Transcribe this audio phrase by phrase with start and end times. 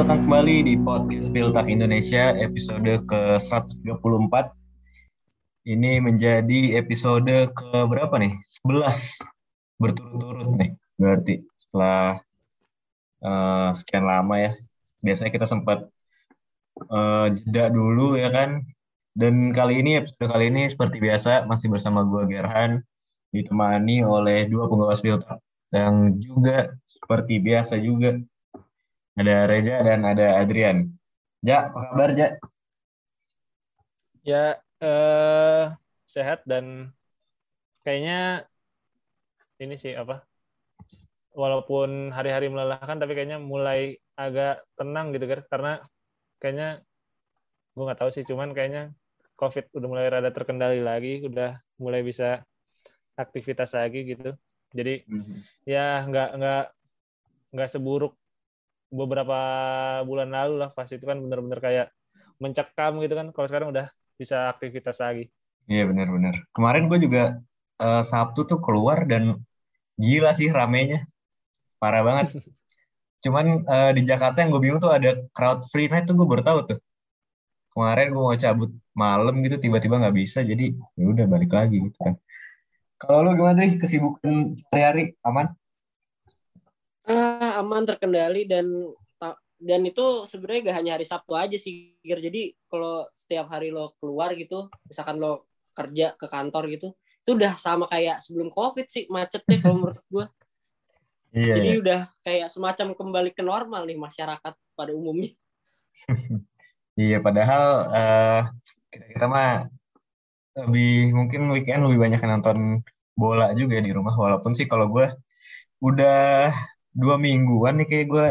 [0.00, 4.34] datang kembali di podcast Piltak Indonesia episode ke-134.
[5.68, 8.32] Ini menjadi episode ke berapa nih?
[8.64, 9.20] 11
[9.76, 10.72] berturut-turut nih.
[10.96, 12.16] Berarti setelah
[13.20, 14.56] uh, sekian lama ya.
[15.04, 15.84] Biasanya kita sempat
[16.88, 18.64] uh, jeda dulu ya kan.
[19.12, 22.80] Dan kali ini episode kali ini seperti biasa masih bersama gue Gerhan
[23.36, 28.16] ditemani oleh dua penggawa Piltak yang juga seperti biasa juga
[29.20, 30.88] ada Reja dan ada Adrian.
[31.44, 32.28] Ja, apa kabar Ja?
[34.24, 34.44] Ya,
[34.80, 35.64] eh,
[36.08, 36.92] sehat dan
[37.84, 38.48] kayaknya
[39.60, 40.24] ini sih apa?
[41.36, 45.40] Walaupun hari-hari melelahkan, tapi kayaknya mulai agak tenang gitu kan?
[45.48, 45.72] Karena
[46.40, 46.68] kayaknya
[47.76, 48.92] gue nggak tahu sih, cuman kayaknya
[49.36, 52.44] COVID udah mulai rada terkendali lagi, udah mulai bisa
[53.16, 54.36] aktivitas lagi gitu.
[54.72, 55.38] Jadi mm -hmm.
[55.64, 56.64] ya nggak nggak
[57.56, 58.19] nggak seburuk
[58.90, 59.38] beberapa
[60.02, 61.86] bulan lalu lah pas itu kan bener-bener kayak
[62.42, 63.86] mencekam gitu kan kalau sekarang udah
[64.18, 65.30] bisa aktivitas lagi.
[65.70, 67.38] Iya benar-benar kemarin gue juga
[67.78, 69.38] uh, Sabtu tuh keluar dan
[69.96, 71.06] gila sih ramenya.
[71.80, 72.36] Parah banget.
[73.24, 76.42] Cuman uh, di Jakarta yang gue bingung tuh ada crowd free night tuh gue baru
[76.42, 76.78] tahu tuh.
[77.70, 81.98] Kemarin gue mau cabut malam gitu tiba-tiba nggak bisa jadi ya udah balik lagi gitu
[82.00, 82.14] kan.
[83.00, 85.56] Kalau lu gimana sih kesibukan sehari-hari aman
[87.08, 88.66] uh, aman terkendali dan
[89.60, 94.32] dan itu sebenarnya gak hanya hari Sabtu aja sih jadi kalau setiap hari lo keluar
[94.32, 96.88] gitu misalkan lo kerja ke kantor gitu
[97.20, 100.24] itu udah sama kayak sebelum covid sih macetnya kalau menurut gue
[101.36, 101.80] iya, jadi iya.
[101.84, 105.30] udah kayak semacam kembali ke normal nih masyarakat pada umumnya.
[106.98, 107.64] Iya padahal
[107.96, 108.42] uh,
[108.92, 109.72] kita kita mah
[110.68, 112.84] lebih mungkin weekend lebih banyak nonton
[113.16, 115.08] bola juga di rumah walaupun sih kalau gue
[115.80, 116.52] udah
[116.94, 118.26] dua mingguan nih kayak gue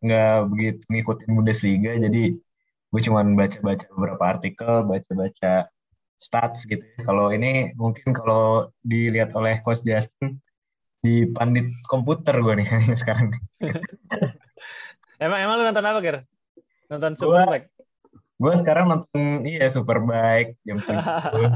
[0.00, 2.22] nggak begitu ngikutin Bundesliga jadi
[2.90, 5.70] gue cuma baca-baca beberapa artikel baca-baca
[6.20, 6.84] stats gitu.
[7.00, 10.36] Kalau ini mungkin kalau dilihat oleh coach Justin
[11.00, 12.68] di pandit komputer gue nih
[13.00, 13.32] sekarang.
[15.20, 16.16] Emang emang lu nonton apa Ger?
[16.90, 17.68] nonton Superbike?
[18.40, 21.52] gue sekarang nonton iya Superbike jam tujuh.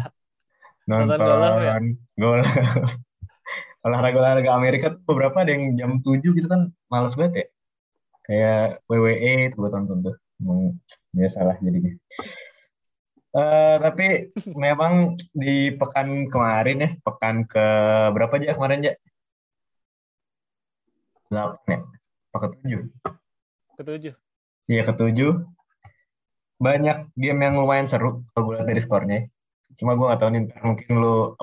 [0.85, 1.81] Nonton, nonton ya?
[2.21, 2.45] golf
[3.85, 7.47] olahraga-olahraga Amerika tuh beberapa ada yang jam 7 gitu kan males banget ya.
[8.25, 10.17] Kayak WWE itu gue tonton tuh.
[10.41, 10.81] Emang
[11.13, 11.93] biasa lah jadinya.
[13.35, 17.67] Uh, tapi memang di pekan kemarin ya, pekan ke
[18.15, 18.95] berapa aja kemarin ya?
[21.29, 21.79] 8 ya?
[22.33, 22.89] Apa ke 7?
[23.77, 24.15] Ke 7.
[24.71, 25.45] Iya ke 7.
[26.63, 29.21] Banyak game yang lumayan seru kalau gue lihat dari skornya.
[29.77, 31.35] Cuma gue gak tahu nih mungkin lu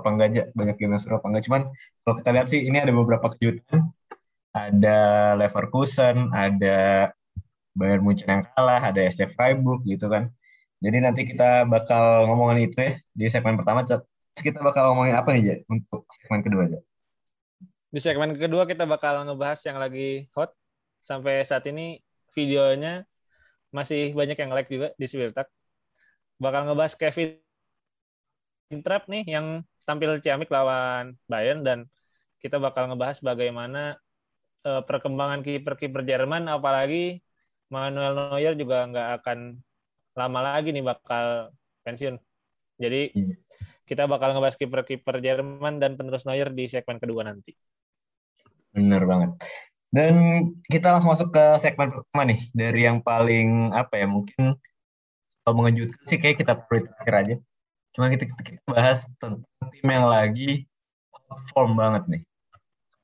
[0.00, 1.44] apa enggak banyak game yang seru apa enggak.
[1.46, 1.62] Cuman
[2.02, 3.92] kalau kita lihat sih ini ada beberapa kejutan.
[4.50, 4.98] Ada
[5.38, 7.12] Leverkusen ada
[7.70, 10.32] Bayern Munchen yang kalah ada SC Freiburg gitu kan.
[10.80, 13.86] Jadi nanti kita bakal ngomongin itu ya di segmen pertama.
[14.34, 16.80] Kita bakal ngomongin apa nih ya untuk segmen kedua aja
[17.90, 20.54] di segmen kedua kita bakal ngebahas yang lagi hot.
[21.02, 21.98] Sampai saat ini
[22.30, 23.02] videonya
[23.74, 25.50] masih banyak yang like juga di Spirtak
[26.38, 27.38] bakal ngebahas Kevin
[28.70, 31.90] Trap nih yang tampil ciamik lawan Bayern dan
[32.38, 33.98] kita bakal ngebahas bagaimana
[34.62, 37.18] uh, perkembangan kiper-kiper Jerman apalagi
[37.70, 39.58] Manuel Neuer juga nggak akan
[40.14, 41.54] lama lagi nih bakal
[41.86, 42.18] pensiun.
[42.80, 43.34] Jadi iya.
[43.86, 47.54] kita bakal ngebahas kiper-kiper Jerman dan penerus Neuer di segmen kedua nanti.
[48.70, 49.30] Bener banget.
[49.90, 50.14] Dan
[50.70, 54.54] kita langsung masuk ke segmen pertama nih dari yang paling apa ya mungkin
[55.42, 57.36] kalau mengejutkan sih kayak kita terakhir aja.
[57.90, 59.42] Cuma kita, kita, bahas tentang
[59.74, 60.66] tim yang lagi
[61.50, 62.22] form banget nih.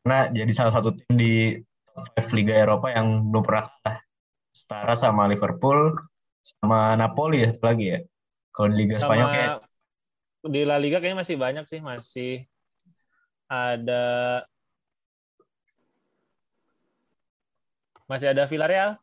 [0.03, 1.59] Karena jadi salah satu tim di
[2.15, 3.99] top Liga Eropa yang belum pernah kalah.
[4.55, 5.93] Setara sama Liverpool,
[6.41, 8.01] sama Napoli ya lagi ya.
[8.55, 9.51] Kalau di Liga sama, Spanyol kayak
[10.47, 12.47] di La Liga kayaknya masih banyak sih, masih
[13.51, 14.05] ada
[18.07, 18.97] masih ada Villarreal.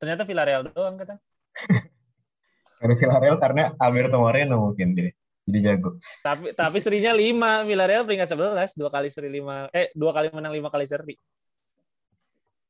[0.00, 1.20] Ternyata Villarreal doang kata.
[2.82, 5.12] ada Villarreal karena Alberto Moreno mungkin dia
[5.46, 5.96] jadi jago.
[6.26, 10.52] Tapi tapi serinya lima Villarreal peringkat sebelas dua kali seri lima eh dua kali menang
[10.52, 11.14] lima kali seri.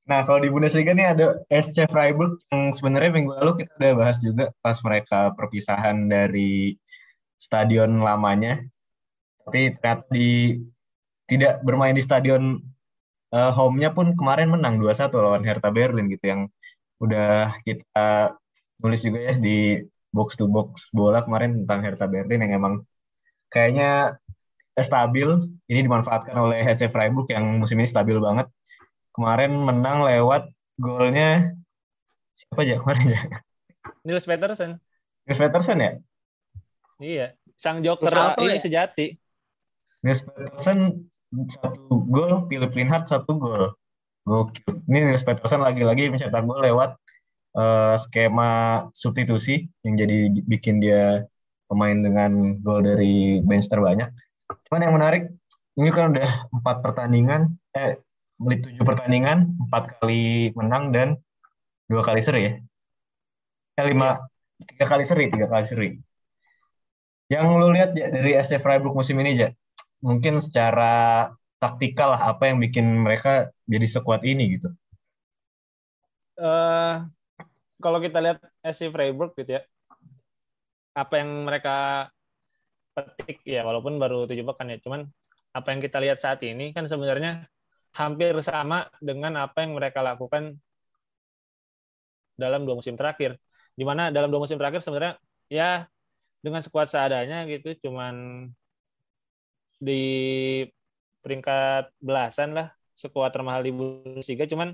[0.06, 4.16] Nah, kalau di Bundesliga nih ada SC Freiburg yang sebenarnya minggu lalu kita udah bahas
[4.22, 6.78] juga pas mereka perpisahan dari
[7.40, 8.62] stadion lamanya.
[9.42, 10.62] Tapi ternyata di
[11.26, 12.62] tidak bermain di stadion
[13.34, 16.42] uh, home-nya pun kemarin menang 2-1 lawan Hertha Berlin gitu yang
[17.02, 18.38] udah kita
[18.78, 19.82] nulis juga ya di
[20.16, 22.74] box to box bola kemarin tentang Hertha Berlin yang emang
[23.52, 24.16] kayaknya
[24.80, 25.28] stabil.
[25.68, 28.48] Ini dimanfaatkan oleh HC Freiburg yang musim ini stabil banget.
[29.12, 30.48] Kemarin menang lewat
[30.80, 31.56] golnya
[32.36, 33.22] Siapa aja kemarin ya?
[34.04, 34.70] Nils Peterson.
[35.24, 35.92] Nils Peterson ya?
[37.00, 37.26] Iya,
[37.56, 38.62] sang joker Salto ini ya?
[38.62, 39.16] sejati.
[40.04, 43.72] Nils Peterson satu gol, Philip Linhart satu gol.
[44.26, 44.84] Gokil.
[44.84, 47.00] Ini Nils Peterson lagi-lagi mencetak gol lewat
[47.56, 48.50] eh, skema
[48.92, 51.24] substitusi yang jadi bikin dia
[51.66, 54.12] pemain dengan gol dari bench terbanyak.
[54.70, 55.22] Cuman yang menarik,
[55.74, 57.98] ini kan udah empat pertandingan, eh
[58.38, 61.08] tujuh pertandingan, empat kali menang dan
[61.90, 62.52] dua kali seri ya.
[63.76, 64.22] Eh, lima,
[64.62, 65.88] tiga kali seri, tiga kali seri.
[67.26, 69.50] Yang lu lihat ya, dari SC Freiburg musim ini, Ja,
[69.98, 71.26] mungkin secara
[71.58, 74.70] taktikal lah apa yang bikin mereka jadi sekuat ini gitu.
[76.36, 77.15] eh
[77.82, 79.62] kalau kita lihat SC Freiburg gitu ya,
[80.96, 82.08] apa yang mereka
[82.96, 85.04] petik ya walaupun baru tujuh pekan ya, cuman
[85.52, 87.48] apa yang kita lihat saat ini kan sebenarnya
[87.96, 90.56] hampir sama dengan apa yang mereka lakukan
[92.36, 93.40] dalam dua musim terakhir.
[93.76, 95.16] Di mana dalam dua musim terakhir sebenarnya
[95.48, 95.88] ya
[96.40, 98.46] dengan skuad seadanya gitu, cuman
[99.76, 100.04] di
[101.20, 104.72] peringkat belasan lah skuad termahal di Bundesliga, cuman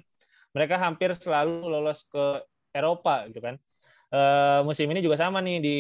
[0.55, 3.57] mereka hampir selalu lolos ke Eropa gitu kan.
[4.13, 5.77] Eh, musim ini juga sama nih di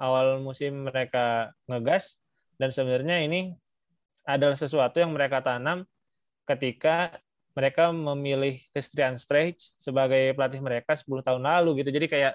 [0.00, 2.16] awal musim mereka ngegas
[2.56, 3.52] dan sebenarnya ini
[4.24, 5.84] adalah sesuatu yang mereka tanam
[6.48, 7.20] ketika
[7.52, 11.90] mereka memilih Christian Streich sebagai pelatih mereka 10 tahun lalu gitu.
[11.92, 12.34] Jadi kayak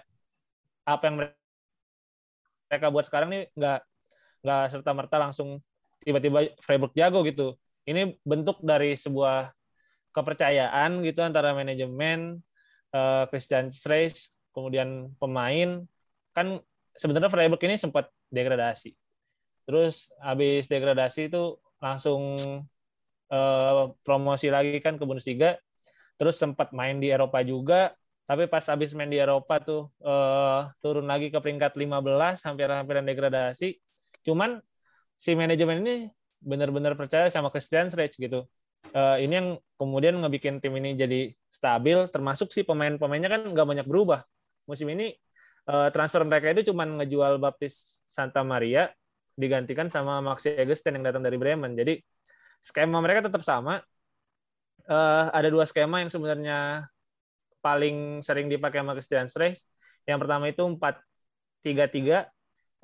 [0.85, 1.15] apa yang
[2.69, 3.79] mereka buat sekarang nih nggak
[4.45, 5.57] nggak serta merta langsung
[6.05, 7.57] tiba-tiba Freiburg jago gitu.
[7.85, 9.49] Ini bentuk dari sebuah
[10.13, 12.44] kepercayaan gitu antara manajemen
[12.95, 15.83] eh, Christian Streich kemudian pemain
[16.31, 16.63] kan
[16.95, 18.95] sebenarnya Freiburg ini sempat degradasi.
[19.67, 22.39] Terus habis degradasi itu langsung
[23.31, 25.59] eh, promosi lagi kan ke Bundesliga.
[26.15, 27.91] Terus sempat main di Eropa juga,
[28.23, 33.75] tapi pas habis main di Eropa tuh eh, turun lagi ke peringkat 15 hampir-hampiran degradasi.
[34.23, 34.63] Cuman
[35.19, 35.95] si manajemen ini
[36.39, 38.47] benar-benar percaya sama Christian Streich gitu.
[38.93, 39.47] Eh, ini yang
[39.79, 44.23] kemudian ngebikin tim ini jadi stabil, termasuk si pemain-pemainnya kan nggak banyak berubah.
[44.69, 45.15] Musim ini
[45.69, 48.91] eh, transfer mereka itu cuma ngejual Baptis Santa Maria
[49.35, 51.75] digantikan sama Maxi Egerstein yang datang dari Bremen.
[51.75, 51.99] Jadi
[52.63, 53.83] skema mereka tetap sama.
[54.85, 56.87] Eh, ada dua skema yang sebenarnya
[57.59, 59.59] paling sering dipakai sama Christian Streich.
[60.05, 62.29] Yang pertama itu 4-3-3.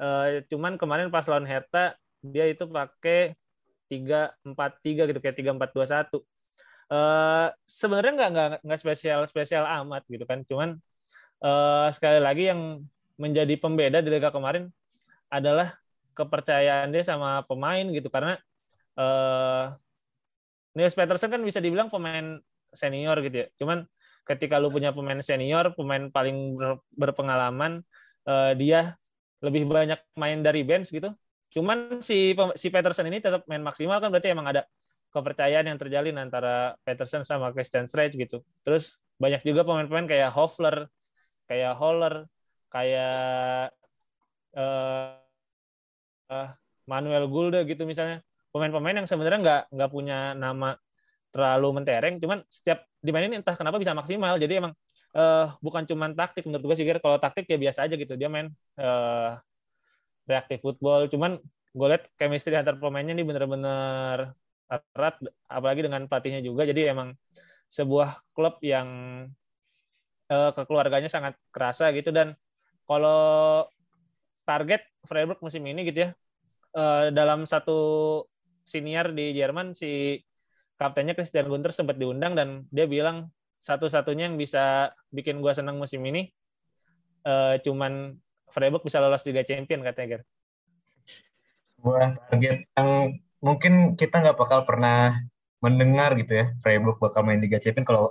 [0.01, 3.37] Eh, cuman kemarin pas lawan Hertha dia itu pakai
[3.91, 6.23] 3-4-3 gitu kayak 3-4-2-1.
[6.91, 10.39] Eh, sebenarnya nggak nggak nggak spesial spesial amat gitu kan.
[10.47, 10.69] Cuman
[11.43, 12.61] eh, sekali lagi yang
[13.19, 14.69] menjadi pembeda di liga kemarin
[15.31, 15.71] adalah
[16.17, 18.35] kepercayaan dia sama pemain gitu karena
[18.99, 19.65] eh,
[20.75, 22.39] Nils Peterson kan bisa dibilang pemain
[22.71, 23.47] senior gitu ya.
[23.59, 23.83] Cuman
[24.23, 27.83] ketika lu punya pemain senior, pemain paling ber- berpengalaman,
[28.27, 28.95] eh, dia
[29.43, 31.11] lebih banyak main dari bench gitu.
[31.51, 34.63] Cuman si si Peterson ini tetap main maksimal kan berarti emang ada
[35.11, 38.41] kepercayaan yang terjalin antara Peterson sama Christian Streich gitu.
[38.63, 40.87] Terus banyak juga pemain-pemain kayak Hofler,
[41.45, 42.25] kayak Holler,
[42.71, 43.75] kayak
[44.55, 45.11] eh,
[46.31, 46.49] eh,
[46.87, 48.23] Manuel Gulde gitu misalnya.
[48.51, 50.75] Pemain-pemain yang sebenarnya nggak nggak punya nama
[51.31, 54.39] terlalu mentereng cuman setiap dimainin entah kenapa bisa maksimal.
[54.39, 54.73] Jadi emang
[55.15, 58.15] eh, bukan cuman taktik menurut gue sih kalau taktik ya biasa aja gitu.
[58.15, 58.47] Dia main
[58.79, 59.31] eh,
[60.29, 61.07] reaktif football.
[61.09, 61.37] Cuman
[61.71, 64.35] gue lihat chemistry antar pemainnya ini bener-bener
[64.71, 65.15] erat
[65.47, 66.67] apalagi dengan pelatihnya juga.
[66.67, 67.15] Jadi emang
[67.71, 68.87] sebuah klub yang
[70.31, 72.11] eh, kekeluarganya sangat kerasa gitu.
[72.11, 72.35] Dan
[72.85, 73.65] kalau
[74.43, 76.09] target Freiburg musim ini gitu ya
[76.75, 77.79] eh, dalam satu
[78.65, 80.19] senior di Jerman si
[80.75, 83.29] kaptennya Christian Gunter sempat diundang dan dia bilang
[83.61, 86.29] satu-satunya yang bisa bikin gua senang musim ini
[87.25, 88.17] eh, cuman
[88.51, 90.21] Freiburg bisa lolos Liga Champion katanya Ger.
[91.79, 92.89] Sebuah target yang
[93.41, 95.17] mungkin kita nggak bakal pernah
[95.63, 96.45] mendengar gitu ya.
[96.61, 98.05] Freiburg bakal main Liga Champions kalau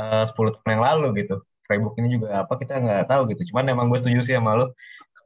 [0.00, 1.44] eh, 10 tahun yang lalu gitu.
[1.64, 3.52] Freiburg ini juga apa kita nggak tahu gitu.
[3.52, 4.66] Cuman emang gue setuju sih sama lu.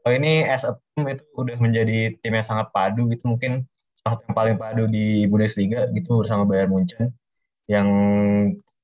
[0.02, 3.26] Kalau ini as a team itu udah menjadi tim yang sangat padu gitu.
[3.26, 3.66] Mungkin
[3.98, 7.10] salah satu yang paling padu di Bundesliga gitu bersama Bayern Munchen.
[7.66, 7.88] Yang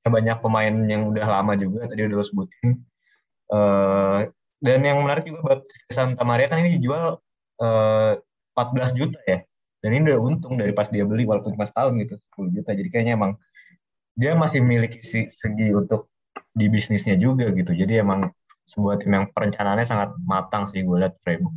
[0.05, 2.69] banyak pemain yang udah lama juga tadi udah lo sebutin.
[3.45, 4.19] Eh,
[4.65, 5.61] dan yang menarik juga buat
[5.93, 7.21] Santa Maria kan ini dijual
[7.61, 8.13] eh,
[8.57, 9.45] 14 juta ya.
[9.85, 12.73] Dan ini udah untung dari pas dia beli walaupun cuma setahun gitu 10 juta.
[12.73, 13.37] Jadi kayaknya emang
[14.17, 16.09] dia masih memiliki si- segi untuk
[16.49, 17.69] di bisnisnya juga gitu.
[17.77, 18.33] Jadi emang
[18.65, 21.53] sebuah tim yang perencanaannya sangat matang sih gue lihat Freiburg.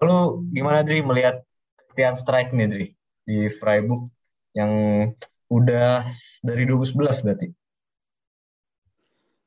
[0.00, 1.44] Kalau gimana Dri melihat
[1.76, 2.86] Christian Strike nih Dri
[3.28, 4.08] di Freiburg
[4.56, 4.72] yang
[5.52, 6.08] udah
[6.40, 7.48] dari 2011 berarti.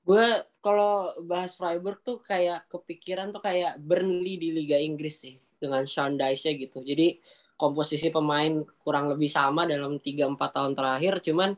[0.05, 0.25] gue
[0.65, 6.17] kalau bahas Freiburg tuh kayak kepikiran tuh kayak Burnley di Liga Inggris sih dengan Sean
[6.17, 6.81] Dyche gitu.
[6.81, 7.21] Jadi
[7.53, 11.53] komposisi pemain kurang lebih sama dalam 3-4 tahun terakhir cuman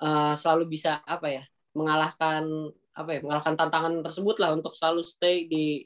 [0.00, 1.44] uh, selalu bisa apa ya
[1.76, 5.84] mengalahkan apa ya mengalahkan tantangan tersebut lah untuk selalu stay di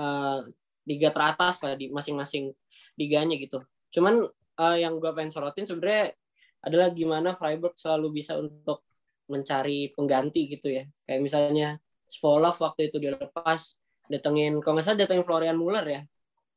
[0.00, 0.40] uh,
[0.88, 2.56] liga teratas lah di masing-masing
[2.96, 3.60] liganya gitu.
[3.92, 4.24] Cuman
[4.56, 6.16] uh, yang gue pengen sorotin sebenarnya
[6.64, 8.89] adalah gimana Freiburg selalu bisa untuk
[9.30, 10.84] mencari pengganti gitu ya.
[11.06, 11.68] Kayak misalnya
[12.10, 13.78] Svolov waktu itu dilepas,
[14.10, 16.02] datengin kalau nggak salah datengin Florian Muller ya.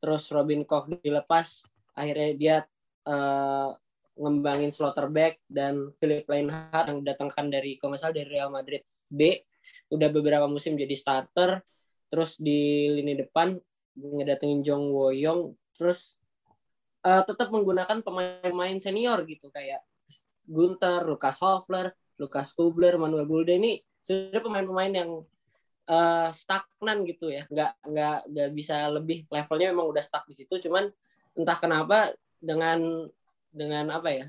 [0.02, 1.64] Terus Robin Koch dilepas,
[1.94, 2.58] akhirnya dia
[3.06, 3.70] uh,
[4.18, 9.42] ngembangin Slotterbeck dan Philip Leinhardt yang datangkan dari kalau nggak salah dari Real Madrid B
[9.90, 11.62] udah beberapa musim jadi starter
[12.10, 13.58] terus di lini depan
[13.98, 16.14] ngedatengin Jong Woyong terus
[17.06, 19.82] uh, tetap menggunakan pemain-pemain senior gitu kayak
[20.44, 25.12] Gunter, Lukas Hofler, Lukas Kubler, Manuel Bulde ini sudah pemain-pemain yang
[25.88, 29.26] uh, stagnan gitu ya, nggak nggak nggak bisa lebih.
[29.32, 30.92] Levelnya memang udah stuck di situ, cuman
[31.34, 33.10] entah kenapa dengan
[33.50, 34.26] dengan apa ya,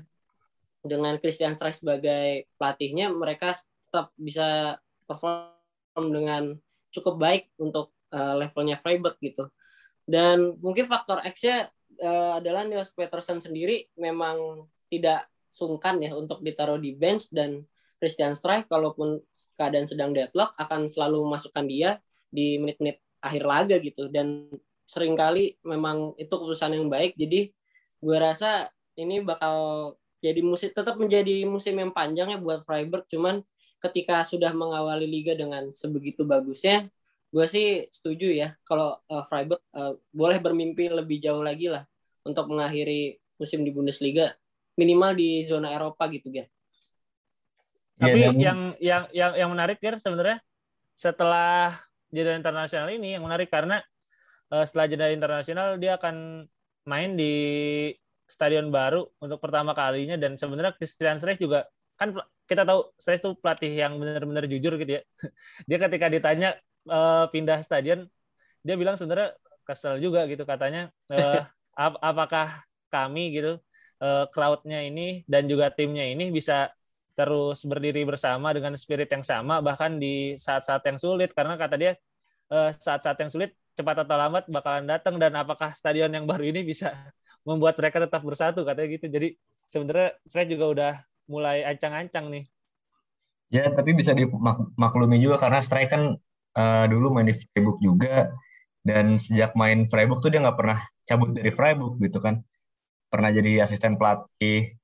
[0.85, 3.57] dengan Christian Streich sebagai pelatihnya mereka
[3.89, 6.57] tetap bisa perform dengan
[6.93, 9.49] cukup baik untuk uh, levelnya Freiburg gitu.
[10.05, 11.67] Dan mungkin faktor X-nya
[12.01, 17.65] uh, adalah Niels Peterson sendiri memang tidak sungkan ya untuk ditaruh di bench dan
[17.97, 19.21] Christian Streich kalaupun
[19.55, 21.97] keadaan sedang deadlock akan selalu masukkan dia
[22.27, 24.11] di menit-menit akhir laga gitu.
[24.11, 24.51] Dan
[24.85, 27.17] sering kali memang itu keputusan yang baik.
[27.17, 27.51] Jadi
[27.99, 33.07] gue rasa ini bakal jadi musim tetap menjadi musim yang panjang ya buat Freiburg.
[33.07, 33.41] Cuman
[33.79, 36.89] ketika sudah mengawali liga dengan sebegitu bagusnya
[37.35, 41.83] gue sih setuju ya kalau uh, Freiburg uh, boleh bermimpi lebih jauh lagi lah
[42.23, 44.31] untuk mengakhiri musim di Bundesliga
[44.79, 46.47] minimal di zona Eropa gitu kan.
[47.95, 50.43] Tapi yeah, yang yang yang yang menarik kan sebenarnya
[50.95, 51.75] setelah
[52.11, 53.79] jeda internasional ini yang menarik karena
[54.51, 56.47] uh, setelah jeda internasional dia akan
[56.85, 57.33] main di
[58.25, 62.11] stadion baru untuk pertama kalinya dan sebenarnya Christian Streich juga kan
[62.45, 65.01] kita tahu Streich itu pelatih yang benar-benar jujur gitu ya.
[65.69, 66.49] dia ketika ditanya
[66.89, 68.09] uh, pindah stadion
[68.65, 71.45] dia bilang sebenarnya kesel juga gitu katanya uh,
[71.85, 73.59] ap apakah kami gitu
[73.99, 76.71] uh, crowdnya ini dan juga timnya ini bisa
[77.15, 81.31] terus berdiri bersama dengan spirit yang sama bahkan di saat-saat yang sulit.
[81.31, 81.95] Karena kata dia
[82.51, 85.15] uh, saat-saat yang sulit cepat atau lambat bakalan datang.
[85.15, 86.91] Dan apakah stadion yang baru ini bisa
[87.47, 88.67] membuat mereka tetap bersatu?
[88.67, 89.07] Katanya gitu.
[89.07, 89.27] Jadi
[89.71, 90.93] sebenarnya saya juga udah
[91.31, 92.45] mulai ancang-ancang nih.
[93.49, 95.39] Ya tapi bisa dimaklumi juga.
[95.39, 96.19] Karena Strike kan
[96.59, 98.29] uh, dulu main di Freiburg juga.
[98.85, 102.43] Dan sejak main Freiburg tuh dia nggak pernah cabut dari Freiburg gitu kan.
[103.07, 104.75] Pernah jadi asisten pelatih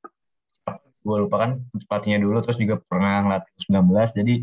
[1.01, 1.51] gue lupa kan
[1.89, 4.36] pelatihnya dulu terus juga pernah ngelatih 19 jadi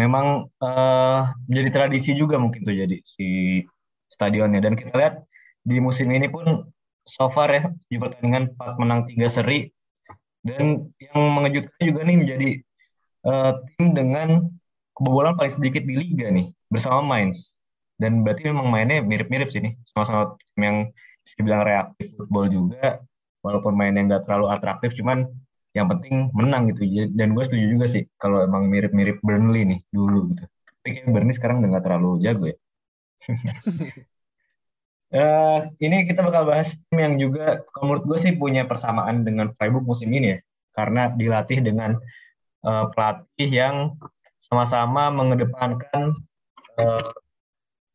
[0.00, 3.60] memang uh, jadi tradisi juga mungkin tuh jadi si
[4.08, 4.60] stadionnya.
[4.64, 5.14] Dan kita lihat
[5.64, 6.68] di musim ini pun
[7.04, 9.68] so far ya di pertandingan 4 menang 3 seri.
[10.40, 12.48] Dan yang mengejutkan juga nih menjadi
[13.28, 14.28] uh, tim dengan
[14.96, 17.56] kebobolan paling sedikit di liga nih bersama Mainz.
[18.00, 20.76] Dan berarti memang mainnya mirip-mirip sih nih sama-sama tim yang
[21.36, 23.04] dibilang reaktif football juga.
[23.44, 25.28] Walaupun mainnya nggak terlalu atraktif cuman
[25.70, 26.82] yang penting menang gitu.
[27.14, 30.44] Dan gue setuju juga sih kalau emang mirip-mirip Burnley nih dulu gitu.
[30.80, 32.56] Tapi kayak Burnley sekarang udah nggak terlalu jago ya.
[35.14, 39.46] Uh, ini kita bakal bahas tim yang juga kalau menurut gue sih punya persamaan dengan
[39.54, 40.38] Freiburg musim ini ya.
[40.70, 41.98] Karena dilatih dengan
[42.66, 43.76] uh, pelatih yang
[44.50, 46.18] sama-sama mengedepankan
[46.82, 47.10] uh,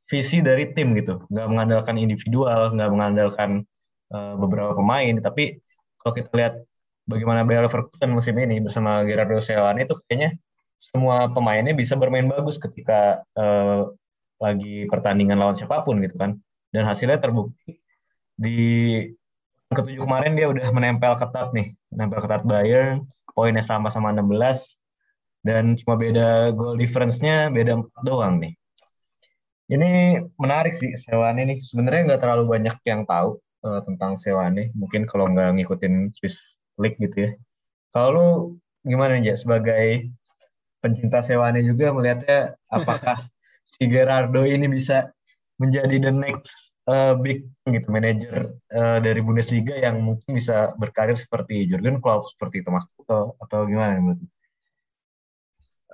[0.08, 1.28] visi dari tim gitu.
[1.28, 3.68] Nggak mengandalkan individual nggak mengandalkan
[4.16, 5.20] uh, beberapa pemain.
[5.20, 5.60] Tapi
[6.00, 6.56] kalau kita lihat
[7.06, 10.38] bagaimana Bayer Leverkusen musim ini bersama Gerardo Seoane itu kayaknya
[10.82, 13.94] semua pemainnya bisa bermain bagus ketika uh,
[14.42, 16.36] lagi pertandingan lawan siapa pun gitu kan.
[16.74, 17.80] Dan hasilnya terbukti
[18.36, 18.60] di
[19.72, 24.76] ketujuh kemarin dia udah menempel ketat nih menempel ketat Bayern poinnya sama-sama 16
[25.46, 28.54] dan cuma beda goal difference-nya beda 4 doang nih.
[29.66, 34.72] Ini menarik sih Seoane ini sebenarnya nggak terlalu banyak yang tahu uh, tentang Sewane.
[34.78, 37.32] Mungkin kalau nggak ngikutin Swiss League gitu ya.
[37.96, 38.28] Kalau lu
[38.84, 40.12] gimana nih, sebagai
[40.84, 43.26] pencinta Sewane juga melihatnya apakah
[43.74, 45.10] si Gerardo ini bisa
[45.58, 51.66] menjadi the next uh, big gitu manajer uh, dari Bundesliga yang mungkin bisa berkarir seperti
[51.66, 54.22] Jurgen Klopp, seperti Thomas Tuchel atau gimana menurut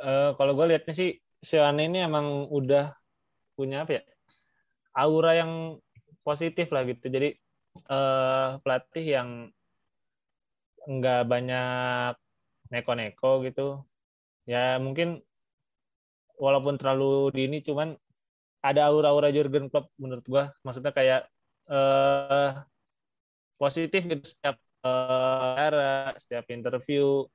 [0.01, 2.89] Uh, kalau gue lihatnya sih Sewane ini emang udah
[3.53, 4.03] punya apa ya
[4.97, 5.77] aura yang
[6.25, 7.05] positif lah gitu.
[7.05, 7.37] Jadi
[7.85, 9.29] uh, pelatih yang
[10.89, 12.13] nggak banyak
[12.73, 13.61] neko-neko gitu.
[14.51, 15.21] Ya mungkin
[16.39, 17.93] walaupun terlalu dini cuman
[18.61, 20.43] ada aura-aura Jurgen Klopp menurut gua.
[20.65, 21.21] Maksudnya kayak
[21.71, 22.49] eh
[23.59, 27.25] positif gitu setiap eh, setiap interview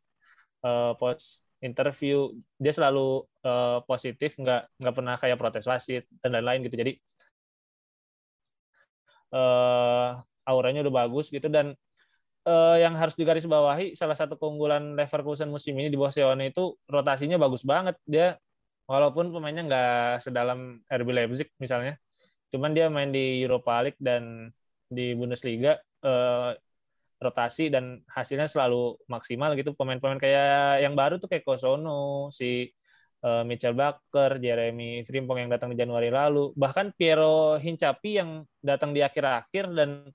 [0.67, 2.33] eh, post interview.
[2.61, 6.77] Dia selalu eh, positif nggak nggak pernah kayak protes wasit dan lain-lain gitu.
[6.83, 6.93] Jadi
[9.35, 10.09] eh
[10.51, 11.75] auranya udah bagus gitu dan
[12.47, 17.37] eh, yang harus digarisbawahi salah satu keunggulan Leverkusen musim ini di bawah Seoane itu rotasinya
[17.37, 17.99] bagus banget.
[18.07, 18.39] Dia
[18.87, 21.99] walaupun pemainnya nggak sedalam RB Leipzig misalnya
[22.55, 24.55] cuman dia main di Europa League dan
[24.87, 25.75] di Bundesliga
[26.07, 26.51] eh,
[27.17, 29.73] rotasi dan hasilnya selalu maksimal gitu.
[29.75, 32.71] Pemain-pemain kayak yang baru tuh kayak Kosono si
[33.25, 36.53] eh, Mitchell Baker Jeremy Frimpong yang datang di Januari lalu.
[36.55, 40.07] Bahkan Piero Hincapi yang datang di akhir-akhir dan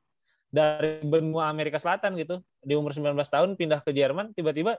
[0.52, 4.78] dari benua Amerika Selatan gitu di umur 19 tahun pindah ke Jerman tiba-tiba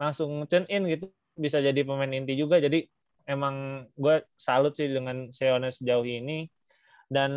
[0.00, 2.88] langsung tune in gitu bisa jadi pemain inti juga jadi
[3.28, 6.48] emang gue salut sih dengan Seone sejauh ini
[7.12, 7.32] dan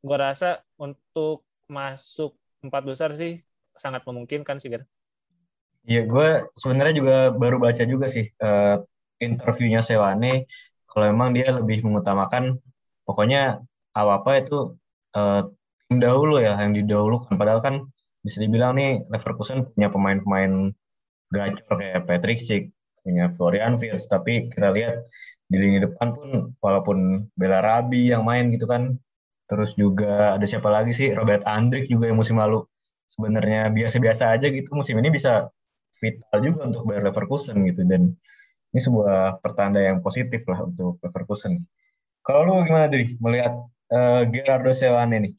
[0.00, 3.42] gue rasa untuk masuk empat besar sih
[3.78, 4.70] sangat memungkinkan sih.
[5.88, 6.28] Iya, gue
[6.58, 8.76] sebenarnya juga baru baca juga sih eh,
[9.22, 10.46] interviewnya Sewane.
[10.88, 12.58] Kalau emang dia lebih mengutamakan,
[13.06, 13.62] pokoknya
[13.94, 14.54] apa-apa itu
[15.16, 15.42] eh,
[15.88, 17.34] tim dahulu ya, yang didahulukan.
[17.40, 17.74] Padahal kan
[18.20, 20.52] bisa dibilang nih Leverkusen punya pemain-pemain
[21.32, 22.64] gacor kayak Patrick Schick,
[23.00, 24.96] punya Florian Wirtz, tapi kita lihat
[25.48, 26.28] di lini depan pun
[26.60, 29.00] walaupun Bela Rabi yang main gitu kan,
[29.48, 32.68] terus juga ada siapa lagi sih Robert Andrik juga yang musim lalu
[33.16, 35.48] sebenarnya biasa-biasa aja gitu musim ini bisa
[35.98, 38.12] vital juga untuk Bayer Leverkusen gitu dan
[38.70, 41.64] ini sebuah pertanda yang positif lah untuk Leverkusen.
[42.20, 43.56] Kalau lu gimana Dri melihat
[43.88, 45.32] uh, Gerardo Seoane nih?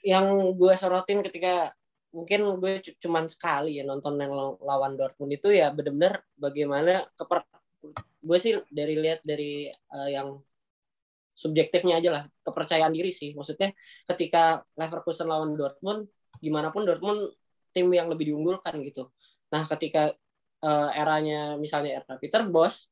[0.00, 1.74] Yang gue sorotin ketika
[2.10, 7.46] mungkin gue cuman sekali ya nonton yang lawan Dortmund itu ya benar-benar bagaimana keper
[8.20, 10.42] gue sih dari lihat dari uh, yang
[11.38, 13.32] subjektifnya aja lah kepercayaan diri sih.
[13.32, 13.72] Maksudnya
[14.04, 16.10] ketika Leverkusen lawan Dortmund
[16.42, 17.32] gimana pun Dortmund
[17.72, 19.08] tim yang lebih diunggulkan gitu.
[19.54, 20.12] Nah ketika
[20.60, 22.90] uh, eranya misalnya era Peter Bos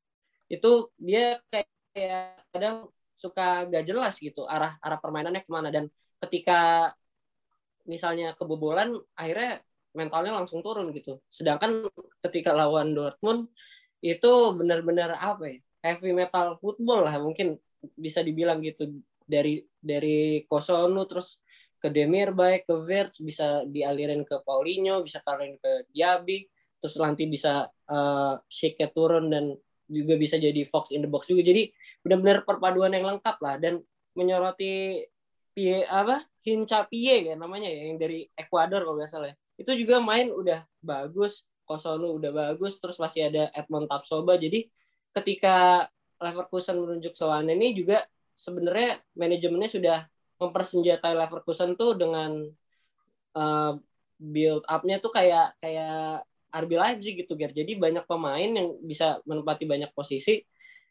[0.48, 2.76] itu dia kayak, kayak kadang
[3.12, 5.68] suka gak jelas gitu arah arah permainannya ke mana.
[5.68, 5.92] Dan
[6.24, 6.92] ketika
[7.88, 9.64] misalnya kebobolan akhirnya
[9.96, 11.18] mentalnya langsung turun gitu.
[11.32, 11.88] Sedangkan
[12.20, 13.48] ketika lawan Dortmund
[14.04, 17.56] itu benar-benar apa ya heavy metal football lah mungkin
[17.96, 19.00] bisa dibilang gitu.
[19.28, 21.40] Dari dari Kosono terus
[21.80, 26.48] ke Demir baik ke Verts bisa dialirin ke Paulinho bisa kalian ke Diaby
[26.78, 29.52] terus nanti bisa uh, Shake turun dan
[29.88, 31.42] juga bisa jadi Fox in the box juga.
[31.42, 31.72] Jadi
[32.04, 33.80] benar-benar perpaduan yang lengkap lah dan
[34.12, 35.02] menyoroti
[35.90, 36.22] apa
[36.54, 39.36] Hinca Pie ya namanya ya yang dari Ekuador kalau nggak salah ya.
[39.58, 44.64] itu juga main udah bagus Kosono udah bagus terus masih ada Edmond Tapsoba jadi
[45.12, 48.06] ketika Leverkusen menunjuk Soane ini juga
[48.38, 49.98] sebenarnya manajemennya sudah
[50.38, 52.46] mempersenjatai Leverkusen tuh dengan
[53.34, 53.72] uh,
[54.18, 57.52] build up-nya tuh kayak kayak RB Leipzig gitu Ger.
[57.52, 60.40] Jadi banyak pemain yang bisa menempati banyak posisi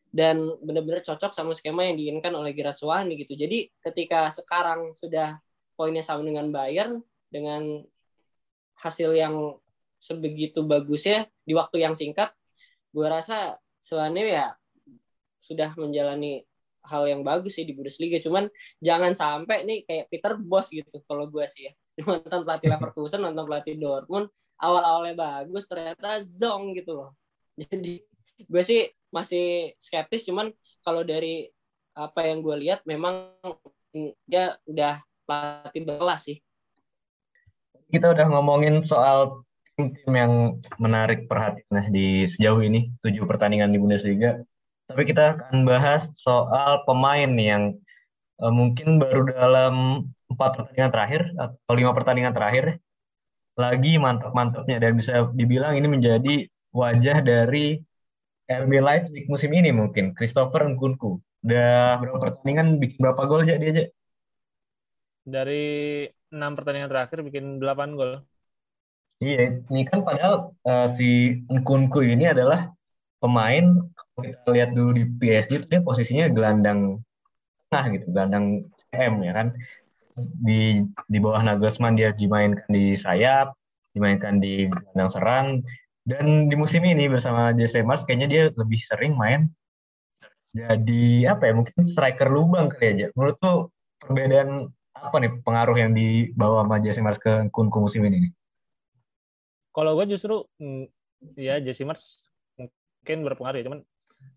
[0.07, 3.33] dan benar-benar cocok sama skema yang diinginkan oleh Gerard Suwani gitu.
[3.35, 5.39] Jadi ketika sekarang sudah
[5.77, 7.85] poinnya sama dengan Bayern dengan
[8.81, 9.57] hasil yang
[9.97, 12.33] sebegitu bagusnya di waktu yang singkat,
[12.93, 14.57] gue rasa Suwani ya
[15.39, 16.43] sudah menjalani
[16.87, 18.19] hal yang bagus sih di Bundesliga.
[18.19, 18.49] Cuman
[18.83, 21.73] jangan sampai nih kayak Peter Bos gitu kalau gue sih ya.
[22.03, 24.29] Nonton pelatih Leverkusen, nonton pelatih Dortmund,
[24.61, 27.09] awal-awalnya bagus ternyata zong gitu loh.
[27.61, 28.05] Jadi
[28.37, 30.53] gue sih masih skeptis cuman
[30.85, 31.49] kalau dari
[31.97, 33.33] apa yang gue lihat memang
[34.29, 36.39] dia udah pelatih belas sih.
[37.91, 39.43] Kita udah ngomongin soal
[39.77, 40.33] tim-tim yang
[40.81, 44.41] menarik perhatian nah, di sejauh ini tujuh pertandingan di Bundesliga.
[44.87, 47.75] Tapi kita akan bahas soal pemain yang
[48.41, 52.65] uh, mungkin baru dalam empat pertandingan terakhir atau lima pertandingan terakhir
[53.57, 56.35] lagi mantap-mantapnya dan bisa dibilang ini menjadi
[56.73, 57.81] wajah dari
[58.47, 61.19] RB Leipzig musim ini mungkin Christopher Nkunku.
[61.43, 63.83] Udah berapa pertandingan bikin berapa gol aja dia aja?
[65.27, 65.65] Dari
[66.31, 68.11] enam pertandingan terakhir bikin delapan gol.
[69.19, 72.71] Iya, ini kan padahal uh, si Nkunku ini adalah
[73.19, 73.65] pemain
[74.13, 77.01] kalau kita lihat dulu di PSG itu dia posisinya gelandang
[77.67, 78.45] tengah gitu, gelandang
[78.93, 79.47] M ya kan.
[80.17, 83.57] Di di bawah Nagelsmann dia dimainkan di sayap,
[83.91, 85.47] dimainkan di gelandang serang,
[86.07, 89.49] dan di musim ini bersama Jesse Mars kayaknya dia lebih sering main
[90.57, 93.05] jadi apa ya mungkin striker lubang kali aja.
[93.13, 93.57] Menurut tuh
[94.01, 98.33] perbedaan apa nih pengaruh yang dibawa sama Jesse Mars ke Kunku musim ini?
[99.71, 100.41] Kalau gue justru
[101.37, 103.79] ya Jesse Mars mungkin berpengaruh ya, cuman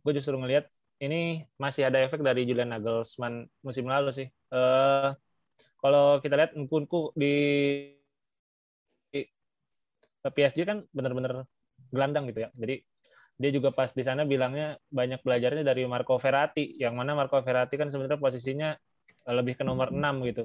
[0.05, 0.68] gue justru ngelihat
[1.01, 4.29] ini masih ada efek dari Julian Nagelsmann musim lalu sih.
[4.53, 5.16] Uh,
[5.81, 7.35] kalau kita lihat Nkunku di,
[9.09, 9.20] di
[10.20, 11.49] PSG kan benar-benar
[11.88, 12.49] gelandang gitu ya.
[12.53, 12.85] Jadi
[13.40, 17.81] dia juga pas di sana bilangnya banyak belajarnya dari Marco Verratti, yang mana Marco Verratti
[17.81, 18.77] kan sebenarnya posisinya
[19.35, 20.45] lebih ke nomor 6 gitu.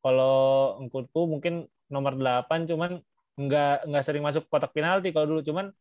[0.00, 3.00] Kalau Nkunku mungkin nomor 8 cuman
[3.36, 5.42] nggak nggak sering masuk kotak penalti kalau dulu.
[5.44, 5.72] Cuman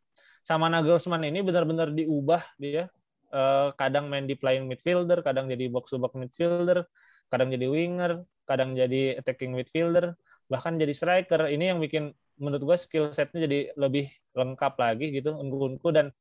[0.45, 2.91] sama Nagelsmann ini benar-benar diubah dia.
[3.35, 6.87] Uh, kadang main di playing midfielder, kadang jadi box to box midfielder,
[7.27, 10.15] kadang jadi winger, kadang jadi attacking midfielder,
[10.47, 11.51] bahkan jadi striker.
[11.51, 16.15] Ini yang bikin menurut gue skill setnya jadi lebih lengkap lagi gitu Nkunku dan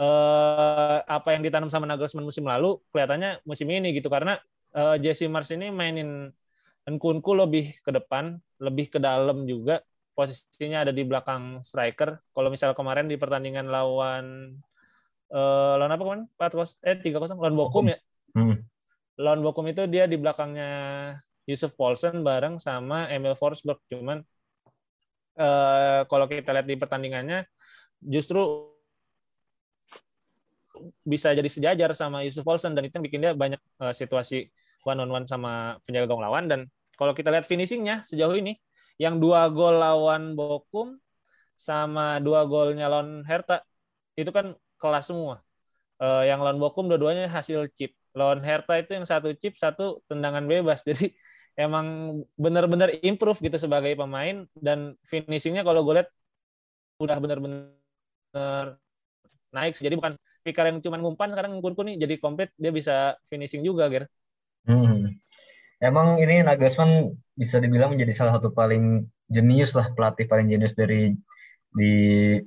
[0.00, 4.08] uh, apa yang ditanam sama Nagelsmann musim lalu kelihatannya musim ini gitu.
[4.08, 4.38] Karena
[4.74, 6.30] uh, Jesse Mars ini mainin
[6.84, 9.80] Nkunku lebih ke depan, lebih ke dalam juga
[10.12, 12.20] posisinya ada di belakang striker.
[12.36, 14.52] Kalau misal kemarin di pertandingan lawan
[15.32, 16.24] uh, lawan apa kemarin?
[16.28, 17.96] Empat kos eh tiga kosong lawan Bokum ya.
[18.36, 18.60] Hmm.
[19.16, 20.70] Lawan Bokum itu dia di belakangnya
[21.48, 23.80] Yusuf Paulsen bareng sama Emil Forsberg.
[23.88, 24.20] Cuman
[25.40, 27.48] uh, kalau kita lihat di pertandingannya
[28.04, 28.70] justru
[31.00, 34.52] bisa jadi sejajar sama Yusuf Paulsen dan itu yang bikin dia banyak uh, situasi
[34.84, 36.60] one on one sama penjaga gawang lawan dan
[36.94, 38.54] kalau kita lihat finishingnya sejauh ini
[39.02, 40.94] yang dua gol lawan Bokum
[41.58, 43.62] sama dua golnya lawan Herta
[44.14, 45.42] itu kan kelas semua.
[45.98, 47.94] Uh, yang lawan Bokum dua-duanya hasil chip.
[48.14, 50.82] Lawan Herta itu yang satu chip, satu tendangan bebas.
[50.88, 51.10] Jadi
[51.58, 56.08] emang benar-benar improve gitu sebagai pemain dan finishingnya kalau gue lihat
[57.02, 58.78] udah benar-benar
[59.54, 59.74] naik.
[59.78, 63.88] Jadi bukan Pikar yang cuma ngumpan sekarang ngurku nih jadi komplit dia bisa finishing juga,
[63.88, 64.04] Ger.
[64.64, 65.16] Hmm.
[65.80, 71.12] Emang ini Nagelsmann bisa dibilang menjadi salah satu paling jenius lah pelatih paling jenius dari
[71.74, 71.94] di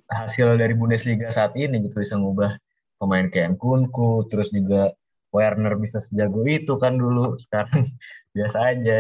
[0.08, 2.56] hasil dari Bundesliga saat ini gitu bisa ngubah
[2.98, 4.96] pemain kayak Kunku terus juga
[5.30, 7.92] Werner bisa sejago itu kan dulu sekarang
[8.36, 8.98] biasa aja.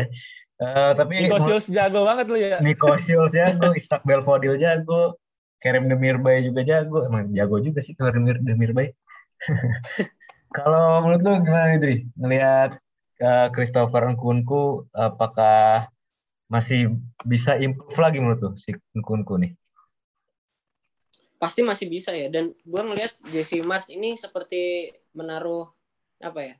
[0.57, 2.57] Uh, tapi Nico Schulz jago banget lu ya.
[2.59, 5.17] Nico Schulz jago Isaac Belfodil jago
[5.57, 7.07] Kerem Demirbay juga jago.
[7.07, 8.91] Emang jago juga sih Kerem Demirbay.
[10.57, 12.71] Kalau menurut lu gimana nih Dri ngelihat
[13.21, 15.89] uh, Christopher Nkunku apakah
[16.47, 16.95] masih
[17.27, 19.51] bisa improve lagi menurut lu si Nkunku nih?
[21.37, 25.69] Pasti masih bisa ya dan gue ngelihat Jesse Mars ini seperti menaruh
[26.17, 26.55] apa ya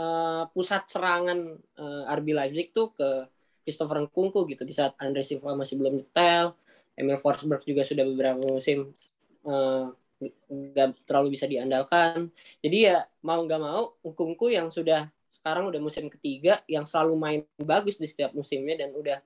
[0.00, 1.36] uh, pusat serangan
[1.76, 3.28] uh, RB Leipzig tuh ke
[3.64, 6.56] Christopher Nkunku gitu di saat Andre Silva masih belum detail
[6.94, 8.94] Emil Forsberg juga sudah beberapa musim
[9.44, 9.90] uh,
[11.04, 12.30] terlalu bisa diandalkan.
[12.62, 15.10] Jadi ya mau nggak mau Nkunku yang sudah
[15.44, 19.20] sekarang udah musim ketiga yang selalu main bagus di setiap musimnya dan udah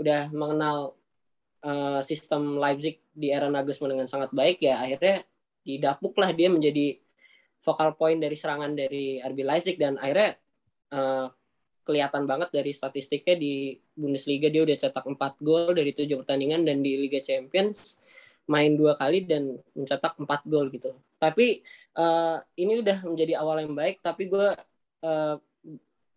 [0.00, 0.96] udah mengenal
[1.60, 5.28] uh, sistem Leipzig di era Nagelsmann dengan sangat baik ya akhirnya
[5.68, 6.96] didapuklah dia menjadi
[7.60, 10.40] vokal point dari serangan dari RB Leipzig dan akhirnya
[10.96, 11.28] uh,
[11.84, 16.80] kelihatan banget dari statistiknya di Bundesliga dia udah cetak 4 gol dari 7 pertandingan dan
[16.80, 18.00] di Liga Champions
[18.48, 20.96] main dua kali dan mencetak 4 gol gitu.
[21.20, 21.60] Tapi
[22.00, 24.48] uh, ini udah menjadi awal yang baik tapi gue
[25.04, 25.36] uh,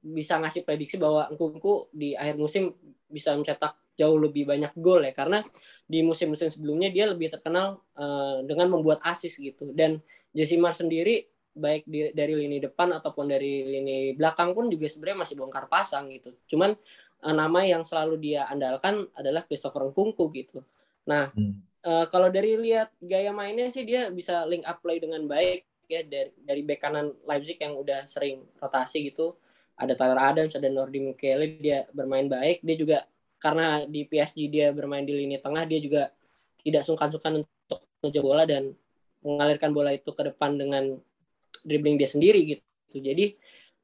[0.02, 2.74] bisa ngasih prediksi bahwa Nkunku di akhir musim
[3.06, 5.14] bisa mencetak jauh lebih banyak gol ya.
[5.14, 5.46] Karena
[5.86, 9.70] di musim-musim sebelumnya dia lebih terkenal uh, dengan membuat asis gitu.
[9.72, 10.02] Dan
[10.34, 15.20] Jesse Mars sendiri baik di, dari lini depan ataupun dari lini belakang pun juga sebenarnya
[15.28, 16.34] masih bongkar pasang gitu.
[16.50, 16.74] Cuman
[17.22, 20.64] uh, nama yang selalu dia andalkan adalah Christopher Nkunku gitu.
[21.06, 21.54] Nah hmm.
[21.86, 26.08] uh, kalau dari lihat gaya mainnya sih dia bisa link up play dengan baik ya
[26.08, 29.36] dari dari bek kanan Leipzig yang udah sering rotasi gitu
[29.78, 32.98] ada Tyler Adams ada Nordi Michele dia bermain baik dia juga
[33.42, 36.14] karena di PSG dia bermain di lini tengah dia juga
[36.62, 38.74] tidak sungkan-sungkan untuk ngejar bola dan
[39.22, 40.98] mengalirkan bola itu ke depan dengan
[41.66, 42.98] dribbling dia sendiri gitu.
[42.98, 43.38] Jadi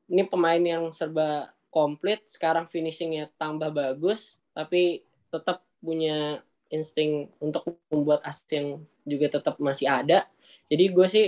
[0.07, 6.41] ini pemain yang serba komplit, sekarang finishingnya tambah bagus, tapi tetap punya
[6.73, 8.67] insting untuk membuat asis yang
[9.05, 10.25] juga tetap masih ada.
[10.67, 11.27] Jadi gue sih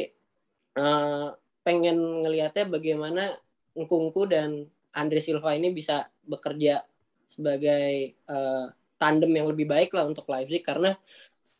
[0.75, 3.37] uh, pengen ngelihatnya bagaimana
[3.79, 6.83] Ngkungku dan Andre Silva ini bisa bekerja
[7.31, 8.67] sebagai uh,
[8.99, 10.97] tandem yang lebih baik lah untuk Leipzig karena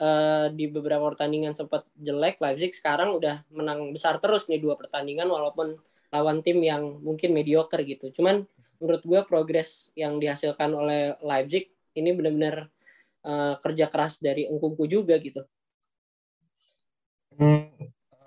[0.03, 5.29] uh, di beberapa pertandingan sempat jelek Leipzig sekarang udah menang besar terus nih dua pertandingan
[5.32, 5.79] walaupun
[6.10, 8.10] lawan tim yang mungkin mediocre gitu.
[8.12, 8.43] Cuman
[8.82, 12.67] menurut gue progres yang dihasilkan oleh Leipzig ini benar-benar
[13.23, 15.45] uh, kerja keras dari Engkungku juga gitu.
[17.39, 17.71] Hmm,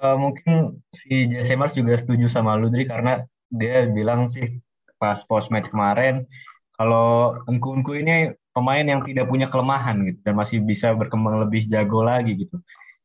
[0.01, 4.65] uh, mungkin si Jesse Mars juga setuju sama Ludri karena dia bilang sih
[4.97, 6.25] pas post match kemarin
[6.73, 12.01] kalau Engku-Engku ini pemain yang tidak punya kelemahan gitu dan masih bisa berkembang lebih jago
[12.05, 12.61] lagi gitu.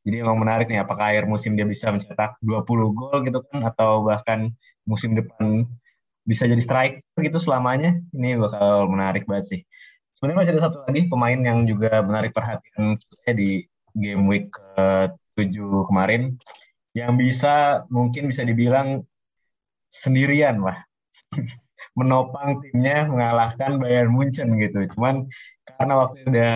[0.08, 2.64] Jadi emang menarik nih apakah akhir musim dia bisa mencetak 20
[2.96, 4.56] gol gitu kan atau bahkan
[4.88, 5.68] musim depan
[6.24, 8.00] bisa jadi strike gitu selamanya.
[8.16, 9.62] Ini bakal menarik banget sih.
[10.16, 15.60] Sebenarnya masih ada satu lagi pemain yang juga menarik perhatian saya di game week ke-7
[15.92, 16.40] kemarin
[16.96, 19.06] yang bisa mungkin bisa dibilang
[19.88, 20.84] sendirian lah
[21.98, 24.86] menopang timnya mengalahkan Bayern Munchen gitu.
[24.94, 25.26] Cuman
[25.78, 26.56] karena waktu udah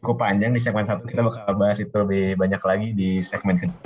[0.00, 3.80] cukup panjang di segmen satu kita bakal bahas itu lebih banyak lagi di segmen kedua.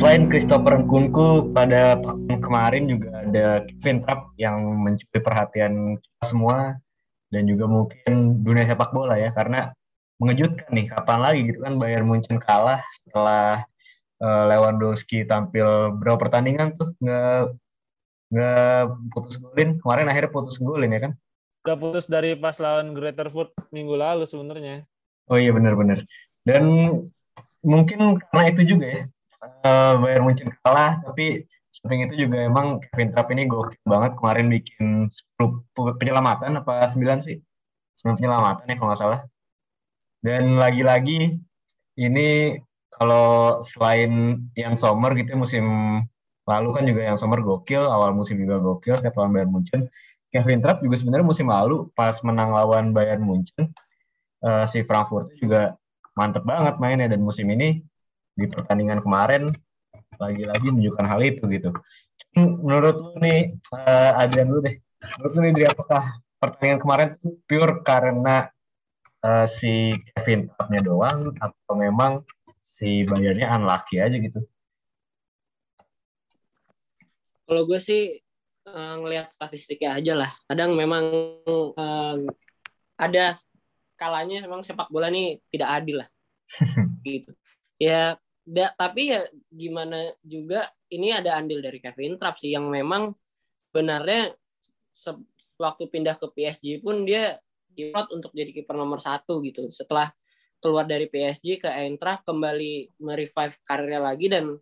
[0.00, 6.76] Selain Christopher Nkunku, pada pekan kemarin juga ada Kevin Trapp yang mencuri perhatian semua
[7.30, 9.72] dan juga mungkin dunia sepak bola ya karena
[10.20, 13.64] mengejutkan nih kapan lagi gitu kan Bayern Munchen kalah setelah
[14.20, 17.56] uh, Lewandowski tampil berapa pertandingan tuh nggak
[18.30, 19.70] nggak putus golin.
[19.80, 21.12] Kemarin akhirnya putus golin ya kan?
[21.64, 24.84] Udah putus dari pas lawan Greater Foot minggu lalu sebenarnya.
[25.30, 26.04] Oh iya benar-benar
[26.44, 26.64] dan
[27.60, 29.02] mungkin karena itu juga ya
[29.64, 31.44] uh, Bayern Munchen kalah tapi
[31.80, 34.12] samping itu juga emang Kevin Trapp ini gokil banget.
[34.20, 37.40] Kemarin bikin 10 penyelamatan apa 9 sih?
[38.04, 39.20] 9 penyelamatan ya kalau nggak salah.
[40.20, 41.40] Dan lagi-lagi
[41.96, 42.60] ini
[42.92, 45.64] kalau selain yang Sommer gitu musim
[46.44, 49.80] lalu kan juga yang Sommer gokil, awal musim juga gokil setiap lawan Bayern Munchen.
[50.30, 53.72] Kevin Trapp juga sebenarnya musim lalu pas menang lawan Bayern Munchen
[54.44, 55.74] uh, si Frankfurt juga
[56.12, 57.08] mantep banget mainnya.
[57.08, 57.80] Dan musim ini
[58.36, 59.48] di pertandingan kemarin
[60.20, 61.70] lagi-lagi menunjukkan hal itu gitu.
[62.36, 64.76] Menurut lu nih uh, Adrian dulu deh.
[65.18, 66.02] Menurut lu nih dari apakah
[66.36, 67.08] pertandingan kemarin
[67.48, 68.48] pure karena
[69.24, 72.24] uh, si Kevin Trappnya doang atau memang
[72.60, 74.40] si bayarnya unlucky aja gitu.
[77.44, 78.22] Kalau gue sih
[78.70, 80.30] uh, ngelihat statistiknya aja lah.
[80.46, 81.04] Kadang memang
[81.74, 82.16] uh,
[82.96, 83.34] ada
[84.00, 86.08] kalanya memang sepak bola nih tidak adil lah.
[87.04, 87.32] gitu.
[87.80, 93.14] Ya, da, tapi ya gimana juga ini ada andil dari Kevin Trapp sih yang memang
[93.70, 94.34] benarnya
[95.56, 97.38] waktu pindah ke PSG pun dia
[97.70, 99.70] diplot untuk jadi kiper nomor satu gitu.
[99.70, 100.10] Setelah
[100.60, 104.52] keluar dari PSG ke Eintracht kembali merevive karirnya lagi dan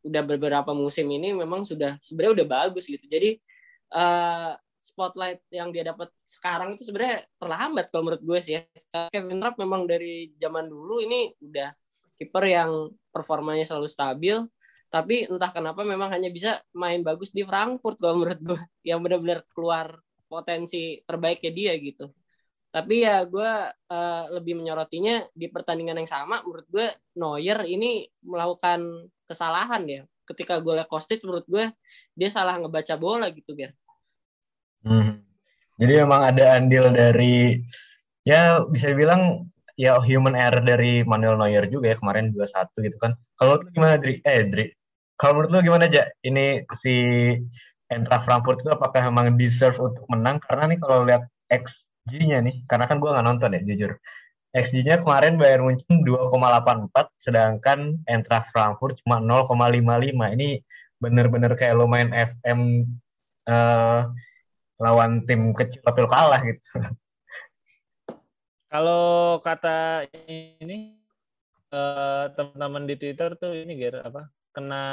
[0.00, 3.04] udah beberapa musim ini memang sudah sebenarnya udah bagus gitu.
[3.06, 3.38] Jadi
[3.94, 8.62] uh, spotlight yang dia dapat sekarang itu sebenarnya terlambat kalau menurut gue sih ya.
[9.12, 11.70] Kevin Trapp memang dari zaman dulu ini udah
[12.20, 14.36] kiper yang performanya selalu stabil
[14.92, 18.60] tapi entah kenapa memang hanya bisa main bagus di Frankfurt kalau menurut gue
[18.92, 19.96] yang benar-benar keluar
[20.28, 22.04] potensi terbaiknya dia gitu
[22.70, 26.86] tapi ya gue uh, lebih menyorotinya di pertandingan yang sama menurut gue
[27.18, 31.66] Neuer ini melakukan kesalahan ya ketika gue Kostic menurut gue
[32.14, 33.74] dia salah ngebaca bola gitu Ger.
[34.86, 35.26] Hmm.
[35.74, 37.58] Jadi memang ada andil dari
[38.22, 39.50] ya bisa dibilang
[39.80, 43.16] ya human error dari Manuel Neuer juga ya kemarin 2-1 gitu kan.
[43.40, 44.20] Kalau lu gimana Dri?
[44.20, 44.64] Eh Dri,
[45.16, 46.04] kalau menurut lu gimana aja?
[46.20, 46.92] Ini si
[47.88, 50.36] Eintracht Frankfurt itu apakah memang deserve untuk menang?
[50.44, 53.92] Karena nih kalau lihat XG-nya nih, karena kan gue nggak nonton ya jujur.
[54.52, 60.36] XG-nya kemarin Bayern Munchen 2,84, sedangkan Eintracht Frankfurt cuma 0,55.
[60.36, 60.48] Ini
[61.00, 62.84] bener-bener kayak lo main FM
[63.48, 64.00] uh, eh,
[64.80, 66.60] lawan tim kecil tapi lo kalah gitu.
[68.70, 70.06] Kalau kata
[70.62, 70.94] ini
[71.74, 74.84] uh, teman-teman di Twitter tuh ini Ger apa kena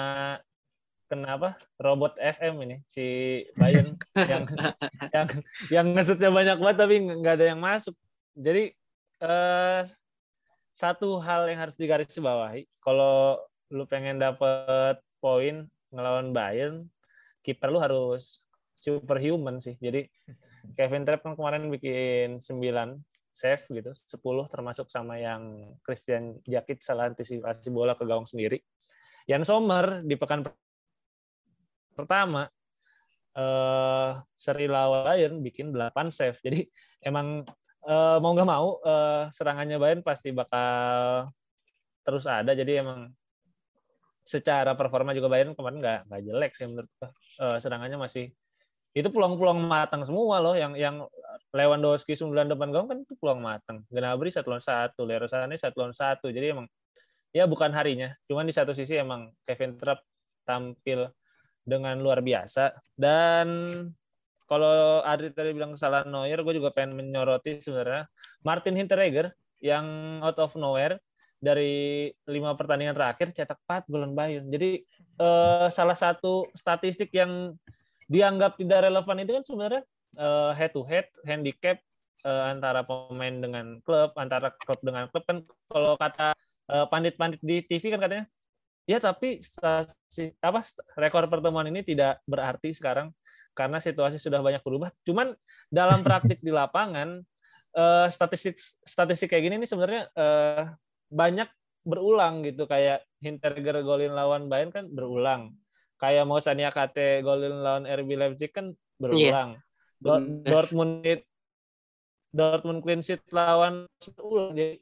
[1.06, 3.06] kenapa robot FM ini si
[3.54, 3.94] Bayern
[4.34, 4.46] yang
[5.14, 5.28] yang
[5.70, 7.94] yang ngesutnya banyak banget tapi nggak ada yang masuk.
[8.34, 8.74] Jadi
[9.22, 9.82] eh,
[10.74, 13.38] satu hal yang harus digarisbawahi kalau
[13.70, 16.90] lu pengen dapet poin ngelawan Bayern,
[17.46, 18.42] kiper lu harus
[18.78, 19.78] superhuman sih.
[19.78, 20.06] Jadi
[20.74, 27.14] Kevin Trapp kan kemarin bikin 9 save gitu, 10 termasuk sama yang Christian Jakic salah
[27.14, 28.58] antisipasi bola ke gawang sendiri.
[29.30, 30.42] Jan Sommer di pekan
[31.94, 32.50] pertama
[33.38, 36.42] uh, seri lawan Bayern bikin 8 save.
[36.42, 36.66] Jadi
[37.06, 37.46] emang
[37.86, 41.30] uh, mau nggak mau uh, serangannya Bayern pasti bakal
[42.02, 42.58] terus ada.
[42.58, 43.14] Jadi emang
[44.26, 46.92] secara performa juga Bayern kemarin nggak nggak jelek sih menurut
[47.40, 48.34] uh, serangannya masih
[48.96, 51.04] itu peluang-peluang matang semua loh yang yang
[51.56, 53.82] Lewandowski 9 depan gawang kan itu peluang matang.
[53.88, 56.28] Gnabry satu lawan satu, Leroy Sané satu lawan satu.
[56.28, 56.68] Jadi emang
[57.32, 58.12] ya bukan harinya.
[58.28, 60.04] Cuman di satu sisi emang Kevin Trapp
[60.44, 61.08] tampil
[61.64, 62.76] dengan luar biasa.
[62.96, 63.80] Dan
[64.48, 68.08] kalau Adri tadi bilang kesalahan Neuer, gue juga pengen menyoroti sebenarnya
[68.48, 71.00] Martin Hinteregger yang out of nowhere
[71.38, 74.48] dari lima pertandingan terakhir cetak 4 gol Bayern.
[74.48, 74.82] Jadi
[75.20, 77.54] eh, salah satu statistik yang
[78.08, 79.82] dianggap tidak relevan itu kan sebenarnya
[80.16, 81.78] eh, head to head handicap
[82.24, 86.34] eh, antara pemain dengan klub, antara klub dengan klub kan kalau kata
[86.72, 88.26] eh, pandit-pandit di TV kan katanya
[88.88, 90.64] ya tapi stasi, apa
[90.96, 93.12] rekor pertemuan ini tidak berarti sekarang
[93.52, 94.94] karena situasi sudah banyak berubah.
[95.04, 95.36] Cuman
[95.68, 97.20] dalam praktik di lapangan
[97.76, 100.64] eh, statistik statistik kayak gini ini sebenarnya eh,
[101.12, 101.50] banyak
[101.88, 105.58] berulang gitu kayak Hinterger golin lawan Bayern kan berulang.
[105.98, 109.58] Kayak mau Sania Kate golin lawan RB Leipzig kan berulang.
[109.58, 110.46] Yeah.
[110.46, 111.02] Dortmund
[112.30, 114.54] Dortmund clean sheet lawan berulang.
[114.54, 114.78] Jadi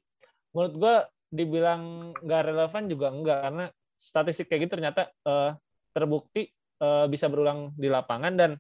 [0.52, 0.96] menurut gua
[1.32, 5.56] dibilang nggak relevan juga enggak karena statistik kayak gitu ternyata uh,
[5.96, 6.52] terbukti
[6.84, 8.52] uh, bisa berulang di lapangan dan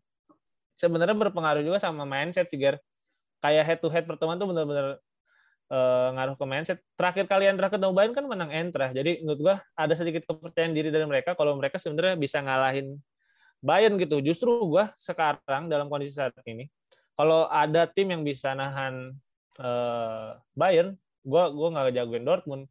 [0.79, 2.79] sebenarnya berpengaruh juga sama mindset sih Ger.
[3.43, 4.99] Kayak head to head pertemuan tuh benar-benar
[5.69, 6.80] uh, ngaruh ke mindset.
[6.97, 8.91] Terakhir kalian terakhir ketemu Bayern kan menang Entra.
[8.91, 12.97] Jadi menurut gua ada sedikit kepercayaan diri dari mereka kalau mereka sebenarnya bisa ngalahin
[13.63, 14.21] Bayern gitu.
[14.21, 16.69] Justru gua sekarang dalam kondisi saat ini
[17.15, 19.08] kalau ada tim yang bisa nahan
[19.63, 22.65] uh, Bayern, gua gua nggak jagoin Dortmund.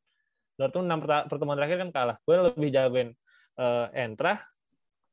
[0.54, 2.16] Dortmund enam pertemuan terakhir kan kalah.
[2.22, 3.10] Gue lebih jagoin
[3.58, 4.38] uh, Entra,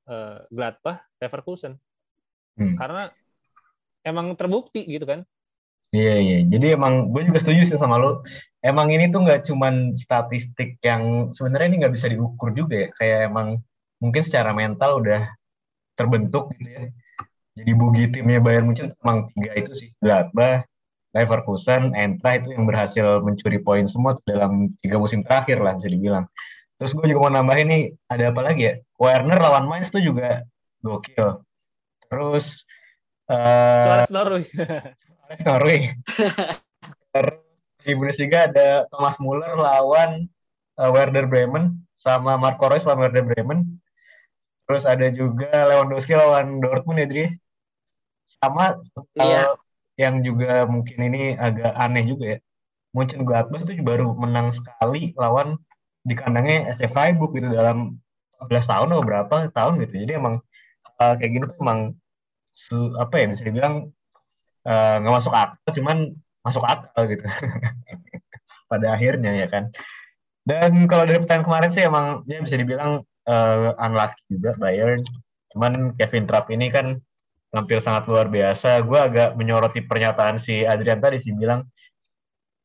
[0.05, 1.81] uh, Gladbach, Leverkusen.
[2.57, 2.77] Hmm.
[2.77, 3.09] Karena
[4.05, 5.25] emang terbukti gitu kan.
[5.91, 6.37] Iya iya.
[6.47, 8.23] Jadi emang gue juga setuju sih sama lo.
[8.63, 12.89] Emang ini tuh nggak cuman statistik yang sebenarnya ini nggak bisa diukur juga ya.
[12.95, 13.47] Kayak emang
[13.99, 15.21] mungkin secara mental udah
[15.99, 16.83] terbentuk gitu ya.
[17.51, 19.89] Jadi bugi timnya Bayern mungkin emang tiga itu sih.
[19.99, 20.63] Gladbach,
[21.11, 26.25] Leverkusen, Entra itu yang berhasil mencuri poin semua dalam tiga musim terakhir lah bisa dibilang.
[26.79, 28.73] Terus gue juga mau nambahin nih ada apa lagi ya?
[28.95, 30.47] Werner lawan Mainz tuh juga
[30.79, 31.43] gokil.
[32.07, 32.63] Terus
[33.27, 34.47] uh, Suarez.
[35.47, 35.95] Norway.
[37.81, 40.29] di Bundesliga ada Thomas Muller lawan
[40.77, 43.81] uh, Werder Bremen sama Marco Reus lawan Werder Bremen.
[44.69, 47.25] Terus ada juga Lewandowski lawan Dortmund ya, Dri.
[48.37, 48.77] Sama
[49.17, 49.51] iya.
[49.51, 49.55] uh,
[49.99, 52.39] yang juga mungkin ini agak aneh juga ya.
[52.91, 55.55] Mungkin Gladbach itu baru menang sekali lawan
[56.03, 57.97] di kandangnya SF Freiburg gitu dalam
[58.41, 59.95] 14 tahun atau berapa tahun gitu.
[60.05, 60.35] Jadi emang
[61.01, 61.79] uh, kayak gini tuh emang
[62.71, 64.00] apa ya bisa dibilang Eh,
[64.65, 65.97] nggak uh, masuk akal cuman
[66.45, 67.25] masuk akal gitu.
[68.71, 69.69] Pada akhirnya ya kan.
[70.41, 75.05] Dan kalau dari pertandingan kemarin sih emang ya bisa dibilang uh, unlucky juga Bayern.
[75.53, 76.97] Cuman Kevin Trapp ini kan
[77.51, 78.81] tampil sangat luar biasa.
[78.81, 81.67] Gue agak menyoroti pernyataan si Adrian tadi sih bilang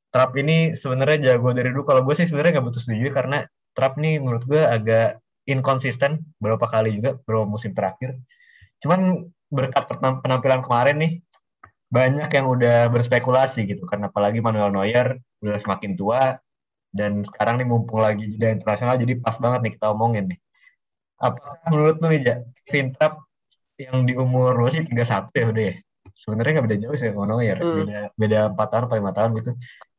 [0.08, 1.84] Trapp ini sebenarnya jago dari dulu.
[1.84, 3.44] Kalau gue sih sebenarnya nggak butuh setuju karena
[3.76, 8.16] Trapp nih menurut gue agak inkonsisten beberapa kali juga beberapa musim terakhir.
[8.80, 9.84] Cuman berkat
[10.24, 11.12] penampilan kemarin nih
[11.86, 16.34] banyak yang udah berspekulasi gitu karena apalagi Manuel Neuer udah semakin tua
[16.90, 20.38] dan sekarang nih mumpung lagi jeda internasional jadi pas banget nih kita omongin nih.
[21.16, 22.34] Apakah menurut lu nih Ja,
[22.68, 23.14] Vintrap
[23.76, 25.74] yang di umur masih tiga satu ya udah ya?
[26.16, 27.76] Sebenarnya nggak beda jauh sih sama Neuer, hmm.
[27.76, 29.50] beda beda empat tahun atau lima tahun gitu.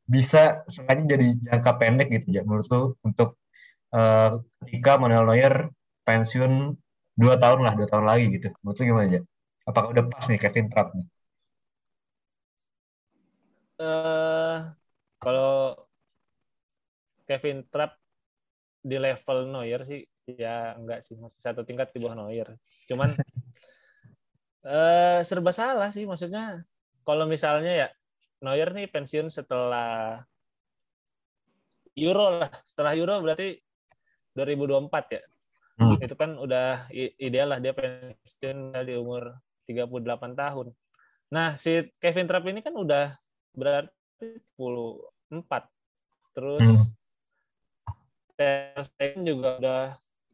[0.07, 3.37] Bisa sengaja jadi jangka pendek gitu ya menurut lu untuk
[3.93, 5.55] uh, ketika Manuel Neuer
[6.03, 6.73] pensiun
[7.17, 8.49] dua tahun lah dua tahun lagi gitu.
[8.61, 9.19] Menurut lu gimana aja?
[9.67, 11.05] Apakah udah pas nih Kevin Trapp nih?
[13.81, 14.73] Uh,
[15.17, 15.77] kalau
[17.27, 17.99] Kevin Trapp
[18.81, 22.55] di level Neuer sih ya enggak sih masih satu tingkat di bawah Neuer.
[22.87, 23.15] Cuman
[24.63, 26.63] uh, serba salah sih maksudnya
[27.03, 27.87] kalau misalnya ya
[28.43, 30.21] Neuer nih pensiun setelah
[31.97, 32.51] Euro lah.
[32.63, 33.57] Setelah Euro berarti
[34.37, 35.21] 2024 ya.
[35.77, 35.97] Hmm.
[35.97, 39.33] Itu kan udah ideal lah dia pensiun di umur
[39.65, 40.67] 38 tahun.
[41.27, 43.11] Nah, si Kevin Trapp ini kan udah
[43.57, 45.33] berarti 14.
[46.37, 46.85] Terus hmm.
[48.37, 49.81] Ter Stegen juga udah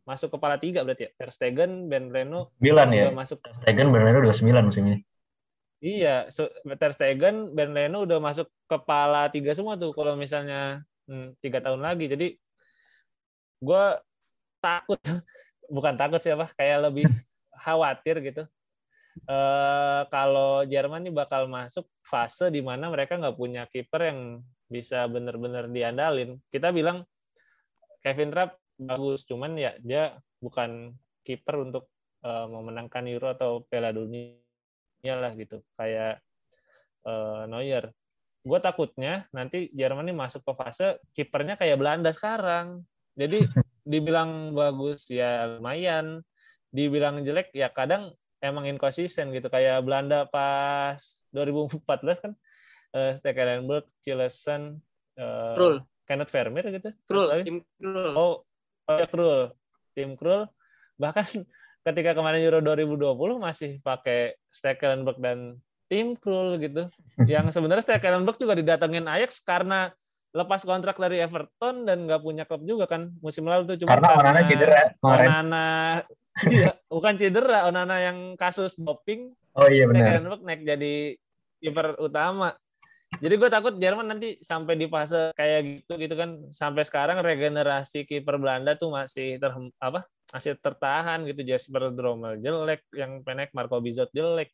[0.04, 1.12] masuk kepala tiga berarti ya.
[1.16, 3.08] Ter Stegen, Ben Leno 9 ya.
[3.16, 5.00] Masuk Ter Stegen, Ben Leno udah 9 musim ini.
[5.84, 11.40] Iya, so, Ter Stegen, Ben Leno udah masuk kepala tiga semua tuh kalau misalnya hmm,
[11.40, 12.12] tiga tahun lagi.
[12.12, 12.36] Jadi
[13.64, 13.86] gue
[14.60, 15.00] takut,
[15.76, 17.08] bukan takut sih apa, kayak lebih
[17.64, 18.44] khawatir gitu
[19.30, 24.20] eh, kalau Jerman ini bakal masuk fase di mana mereka nggak punya kiper yang
[24.68, 26.42] bisa benar-benar diandalin.
[26.50, 27.06] Kita bilang
[28.02, 30.92] Kevin Trapp bagus, cuman ya dia bukan
[31.24, 31.88] kiper untuk
[32.26, 34.34] uh, memenangkan Euro atau Piala Dunia
[35.16, 35.64] lah gitu.
[35.78, 36.20] Kayak
[37.08, 37.94] uh, Neuer.
[38.44, 42.84] Gue takutnya nanti Jerman ini masuk ke fase kipernya kayak Belanda sekarang.
[43.16, 43.46] Jadi
[43.92, 46.20] dibilang bagus ya lumayan,
[46.74, 48.12] dibilang jelek ya kadang
[48.44, 51.00] emang inkonsisten gitu kayak Belanda pas
[51.32, 51.80] 2014
[52.20, 52.34] kan
[52.92, 54.84] uh, Stekelenburg, Cilesen,
[55.16, 56.90] uh, Kenneth Vermeer gitu.
[57.08, 57.44] Krul, Lagi.
[57.48, 58.14] tim Krul.
[58.14, 58.44] Oh,
[58.92, 59.42] oh ya Krul.
[59.96, 60.44] Tim Krul.
[61.00, 61.26] Bahkan
[61.88, 66.92] ketika kemarin Euro 2020 masih pakai Stekelenburg dan tim Krul gitu.
[67.32, 69.96] Yang sebenarnya Stekelenburg juga didatengin Ajax karena
[70.34, 74.10] lepas kontrak dari Everton dan nggak punya klub juga kan musim lalu tuh cuma Karena
[74.18, 75.28] Onana cedera kemarin.
[75.30, 75.66] Onana
[76.50, 80.26] iya, bukan cedera, Onana yang kasus doping Oh iya benar.
[80.42, 80.94] Naik jadi
[81.62, 82.58] kiper utama.
[83.22, 88.10] Jadi gue takut Jerman nanti sampai di fase kayak gitu gitu kan sampai sekarang regenerasi
[88.10, 90.02] kiper Belanda tuh masih ter apa
[90.34, 94.50] masih tertahan gitu Jasper Drommel jelek yang penek Marco Bizot jelek.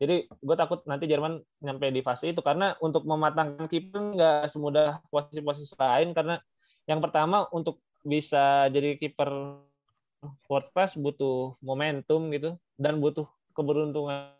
[0.00, 5.04] Jadi gue takut nanti Jerman nyampe di fase itu karena untuk mematangkan kiper nggak semudah
[5.12, 6.40] posisi-posisi lain karena
[6.88, 9.60] yang pertama untuk bisa jadi kiper
[10.48, 14.32] world class butuh momentum gitu dan butuh keberuntungan.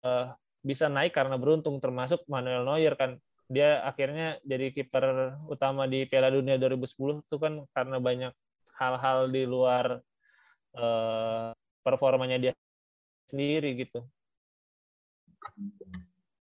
[0.00, 0.26] Eh,
[0.64, 3.20] bisa naik karena beruntung termasuk Manuel Neuer kan.
[3.50, 8.32] Dia akhirnya jadi kiper utama di Piala Dunia 2010 itu kan karena banyak
[8.80, 10.00] hal-hal di luar
[10.80, 12.52] eh, performanya dia
[13.30, 14.04] sendiri gitu.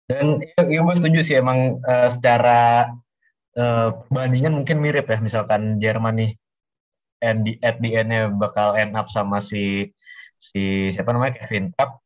[0.08, 2.88] Dan ya, gue setuju sih emang eh, secara
[3.54, 6.32] eh, perbandingan mungkin mirip ya misalkan Jerman nih
[7.20, 9.90] and di, at the end-nya bakal end up sama si
[10.40, 12.00] si siapa namanya Kevin Trapp.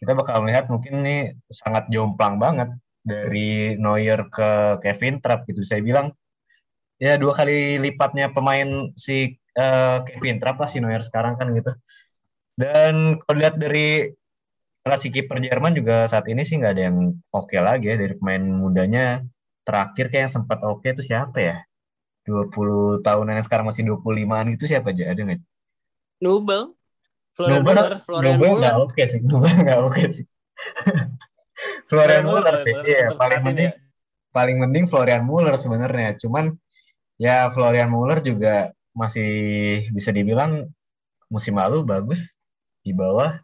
[0.00, 2.72] Kita bakal melihat mungkin nih sangat jomplang banget
[3.04, 5.64] dari Neuer ke Kevin Trapp gitu.
[5.64, 6.12] Saya bilang
[7.00, 11.72] ya dua kali lipatnya pemain si eh, Kevin Trapp lah si Neuer sekarang kan gitu
[12.60, 14.12] dan kalau lihat dari
[14.84, 18.44] relasi kiper Jerman juga saat ini sih nggak ada yang oke lagi ya dari pemain
[18.44, 19.24] mudanya
[19.64, 21.56] terakhir kayak yang sempat oke itu siapa ya
[22.28, 25.40] 20 tahunan yang sekarang masih 25an itu siapa aja ada nggak?
[26.20, 26.76] Nubel.
[27.30, 30.26] Florian Nubel, Florian Nubel nggak oke sih, Nubel nggak oke sih.
[31.90, 33.74] Florian Muller sih, iya untuk paling mending ya.
[34.32, 36.16] paling mending Florian Muller sebenarnya.
[36.20, 36.52] Cuman
[37.16, 39.30] ya Florian Muller juga masih
[39.92, 40.68] bisa dibilang
[41.30, 42.26] musim lalu bagus
[42.80, 43.36] di bawah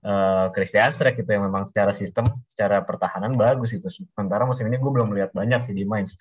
[0.00, 3.84] eh Christian Streck itu yang memang secara sistem, secara pertahanan bagus itu.
[3.92, 6.16] Sementara musim ini gue belum melihat banyak sih di Mainz.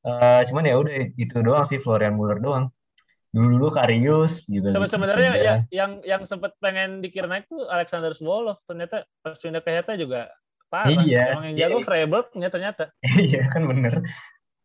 [0.00, 2.72] Eh cuman ya udah itu doang sih Florian Muller doang.
[3.30, 4.72] Dulu dulu Karius juga.
[4.72, 4.88] Gitu.
[4.88, 5.44] Sebenarnya Iya.
[5.44, 9.94] ya, yang yang sempat pengen dikira naik tuh Alexander Zvolov ternyata pas pindah ke Hertha
[10.00, 10.32] juga
[10.72, 10.88] parah.
[11.04, 11.66] Iya, Emang yang iya.
[11.68, 12.84] jago Freiburg ya ternyata.
[13.20, 14.00] Iya kan bener.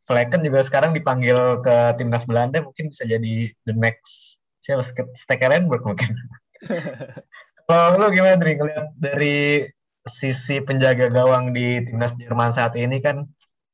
[0.06, 4.86] Flecken juga sekarang dipanggil ke timnas Belanda mungkin bisa jadi the next siapa
[5.18, 6.14] Stekelenburg mungkin.
[7.68, 9.66] Kalau lu gimana Dri ngeliat dari
[10.06, 13.26] sisi penjaga gawang di timnas Jerman saat ini kan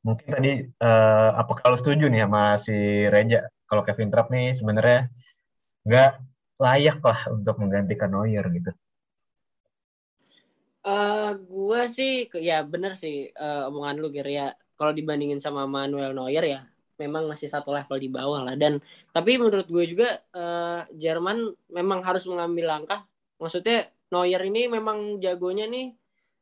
[0.01, 2.73] mungkin tadi eh, apa kalau setuju nih sama si
[3.11, 5.11] Reja kalau Kevin Trapp nih sebenarnya
[5.85, 6.11] nggak
[6.63, 8.71] layak lah untuk menggantikan Neuer gitu.
[10.87, 12.11] Eh gua sih
[12.49, 14.43] ya bener sih eh, omongan lu Ger ya.
[14.77, 16.59] Kalau dibandingin sama Manuel Neuer ya
[17.01, 18.77] memang masih satu level di bawah lah dan
[19.09, 23.09] tapi menurut gue juga eh, Jerman memang harus mengambil langkah.
[23.41, 25.95] Maksudnya Neuer ini memang jagonya nih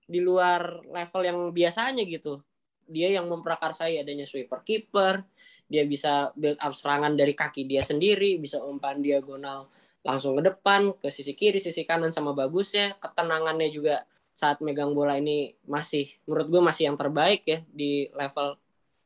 [0.10, 2.42] di luar level yang biasanya gitu.
[2.90, 5.22] Dia yang memprakarsai adanya sweeper keeper,
[5.70, 9.70] dia bisa build up serangan dari kaki dia sendiri, bisa umpan diagonal
[10.02, 14.02] langsung ke depan, ke sisi kiri, sisi kanan sama bagusnya, ketenangannya juga
[14.34, 18.56] saat megang bola ini masih menurut gue masih yang terbaik ya di level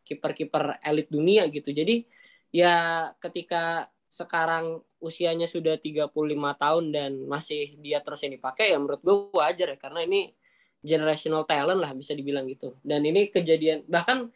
[0.04, 1.72] kiper-kiper elit dunia gitu.
[1.72, 2.06] Jadi
[2.54, 6.14] ya ketika sekarang usianya sudah 35
[6.62, 10.38] tahun dan masih dia terus yang dipakai ya menurut gue wajar ya karena ini
[10.86, 12.78] generational talent lah bisa dibilang gitu.
[12.86, 14.30] Dan ini kejadian bahkan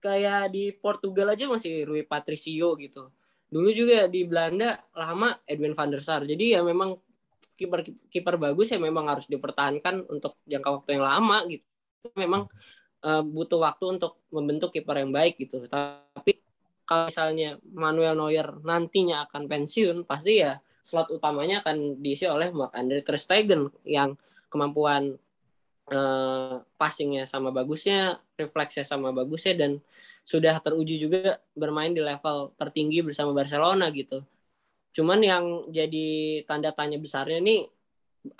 [0.00, 3.12] kayak di Portugal aja masih Rui Patricio gitu.
[3.50, 6.24] Dulu juga di Belanda lama Edwin van der Sar.
[6.24, 6.96] Jadi ya memang
[7.54, 11.66] kiper kiper bagus ya memang harus dipertahankan untuk jangka waktu yang lama gitu.
[12.00, 12.48] Itu memang
[13.04, 15.68] eh, butuh waktu untuk membentuk kiper yang baik gitu.
[15.68, 16.40] Tapi
[16.84, 22.76] kalau misalnya Manuel Neuer nantinya akan pensiun, pasti ya slot utamanya akan diisi oleh Mark
[22.76, 24.16] Andre ter Stegen yang
[24.52, 25.16] kemampuan
[25.92, 29.72] eh, passingnya sama bagusnya, refleksnya sama bagusnya dan
[30.24, 34.24] sudah teruji juga bermain di level tertinggi bersama Barcelona gitu.
[34.94, 37.68] Cuman yang jadi tanda tanya besarnya nih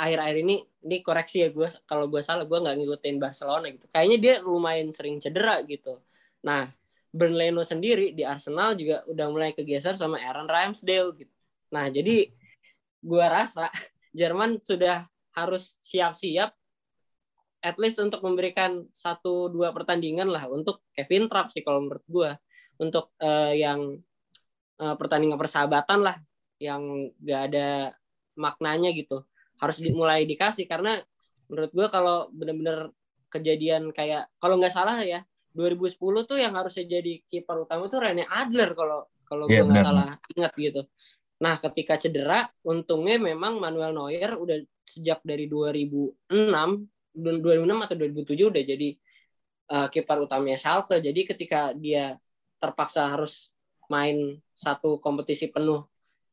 [0.01, 3.87] akhir-akhir ini ini koreksi ya gue kalau gue salah gue nggak ngikutin Barcelona gitu.
[3.93, 6.01] Kayaknya dia lumayan sering cedera gitu.
[6.45, 6.73] Nah
[7.15, 11.35] Bernd Leno sendiri di Arsenal juga udah mulai kegeser sama Aaron Ramsdale gitu.
[11.71, 12.33] Nah jadi
[13.05, 13.69] gue rasa
[14.19, 15.05] Jerman sudah
[15.35, 16.55] harus siap-siap
[17.65, 22.31] at least untuk memberikan satu dua pertandingan lah untuk Kevin Trapp sih kalau menurut gue
[22.79, 23.99] untuk eh, yang
[24.79, 26.17] eh, pertandingan persahabatan lah
[26.61, 27.69] yang gak ada
[28.39, 29.27] maknanya gitu
[29.59, 30.99] harus dimulai dikasih karena
[31.47, 32.91] menurut gue kalau bener-bener
[33.31, 35.23] kejadian kayak kalau nggak salah ya
[35.55, 39.87] 2010 tuh yang harusnya jadi kiper utama tuh Rene Adler kalau kalau Iya, gue nggak
[39.87, 40.83] salah ingat gitu.
[41.43, 46.31] Nah, ketika cedera, untungnya memang Manuel Neuer udah sejak dari 2006
[47.15, 48.89] dan 2006 atau 2007 udah jadi
[49.73, 51.01] uh, kiper utamanya Schalke.
[51.01, 52.21] Jadi ketika dia
[52.61, 53.51] terpaksa harus
[53.91, 55.85] main satu kompetisi penuh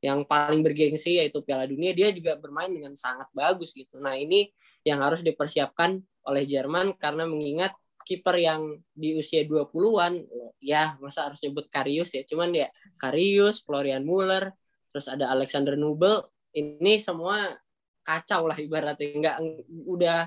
[0.02, 4.02] yang paling bergengsi yaitu Piala Dunia, dia juga bermain dengan sangat bagus gitu.
[4.02, 4.50] Nah, ini
[4.82, 10.26] yang harus dipersiapkan oleh Jerman karena mengingat kiper yang di usia 20-an,
[10.58, 14.50] ya masa harus nyebut Karius ya, cuman ya Karius, Florian Muller,
[14.90, 16.26] terus ada Alexander Nubel,
[16.58, 17.54] ini semua
[18.02, 19.38] kacau lah ibaratnya, nggak
[19.86, 20.26] udah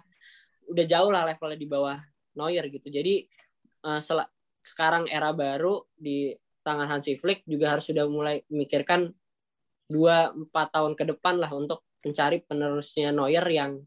[0.70, 1.98] udah jauh lah levelnya di bawah
[2.38, 2.88] Neuer gitu.
[2.94, 3.26] Jadi
[3.98, 4.30] sel-
[4.62, 6.32] sekarang era baru di
[6.64, 9.12] tangan Hansi Flick juga harus sudah mulai memikirkan
[9.89, 13.80] dua empat tahun ke depan lah untuk mencari penerusnya Neuer yang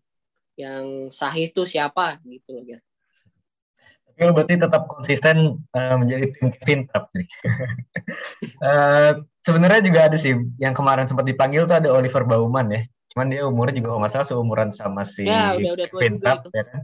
[0.58, 2.82] yang sahih itu siapa gitu loh Ger.
[4.10, 7.26] Tapi lu berarti tetap konsisten eh, menjadi tim Kevin Trapp sih.
[8.58, 9.12] Eh,
[9.46, 12.82] Sebenarnya juga ada sih yang kemarin sempat dipanggil tuh ada Oliver Baumann ya.
[13.14, 16.42] Cuman dia umurnya juga kalau nggak salah seumuran sama si Ya, udah- udah Kevin Trapp
[16.52, 16.84] ya kan.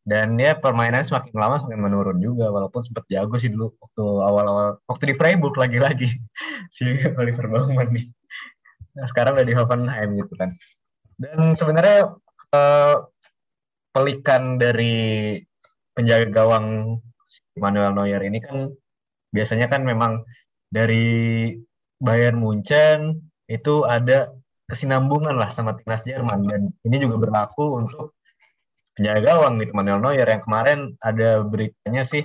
[0.00, 4.66] Dan dia permainannya semakin lama semakin menurun juga walaupun sempat jago sih dulu waktu awal-awal
[4.88, 6.08] waktu di Freiburg lagi-lagi
[6.74, 6.88] si
[7.20, 8.06] Oliver Baumann nih.
[8.96, 10.50] Nah, sekarang udah di Hoffenheim gitu kan.
[11.20, 12.10] Dan sebenarnya
[12.54, 12.96] eh,
[13.90, 15.36] pelikan dari
[15.92, 16.98] penjaga gawang
[17.58, 18.70] Manuel Neuer ini kan
[19.34, 20.22] biasanya kan memang
[20.70, 21.50] dari
[22.00, 24.30] Bayern Munchen itu ada
[24.70, 26.40] kesinambungan lah sama timnas Jerman.
[26.46, 28.16] Dan ini juga berlaku untuk
[28.94, 30.26] penjaga gawang gitu Manuel Neuer.
[30.26, 32.24] Yang kemarin ada beritanya sih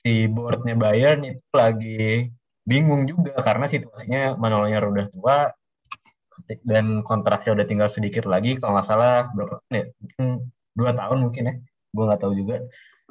[0.00, 2.30] si boardnya Bayern itu lagi
[2.64, 5.36] bingung juga karena situasinya Manuel Neuer udah tua
[6.64, 9.84] dan kontraknya udah tinggal sedikit lagi kalau nggak salah berapa tahun ya?
[10.00, 10.24] Mungkin
[10.76, 11.54] dua tahun mungkin ya
[11.90, 12.56] gue nggak tahu juga.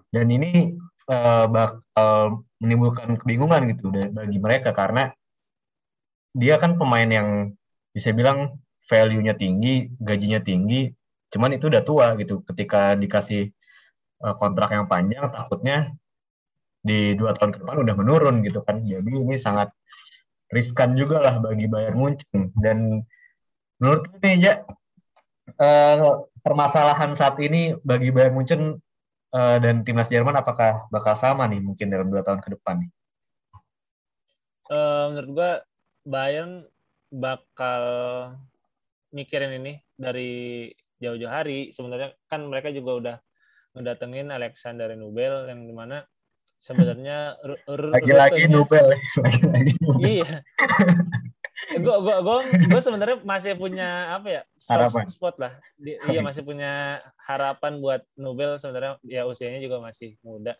[0.09, 0.75] Dan ini
[1.09, 5.13] eh, bakal menimbulkan kebingungan gitu bagi mereka karena
[6.35, 7.29] dia kan pemain yang
[7.89, 10.93] bisa bilang value-nya tinggi gajinya tinggi
[11.29, 12.41] cuman itu udah tua gitu.
[12.45, 13.53] Ketika dikasih
[14.25, 15.93] eh, kontrak yang panjang takutnya
[16.79, 18.81] di dua tahun ke depan udah menurun gitu kan.
[18.81, 19.69] Jadi ini sangat
[20.49, 22.51] riskan juga lah bagi Bayern Munchen.
[22.57, 23.03] Dan
[23.79, 24.53] menurut lu nih ya
[25.55, 25.95] eh,
[26.43, 28.77] permasalahan saat ini bagi Bayern Munchen
[29.33, 32.91] eh, dan timnas Jerman apakah bakal sama nih mungkin dalam dua tahun ke depan nih?
[34.69, 35.51] Eh, menurut gua
[36.05, 36.67] Bayern
[37.09, 37.83] bakal
[39.09, 40.69] mikirin ini dari
[41.01, 41.73] jauh-jauh hari.
[41.73, 43.15] Sebenarnya kan mereka juga udah
[43.73, 46.05] ngedatengin Alexander Nubel yang di mana
[46.61, 47.33] sebenarnya
[47.97, 48.99] Lagi-lagi Nubel ya.
[49.25, 50.05] Lagi-lagi Nubel.
[50.05, 50.29] Iya.
[51.67, 52.37] Gue gue gue
[52.71, 55.05] gue sebenarnya masih punya apa ya soft Harapan.
[55.11, 55.53] spot lah.
[55.75, 60.55] Di- iya masih punya harapan buat Nubel sebenarnya ya usianya juga masih muda.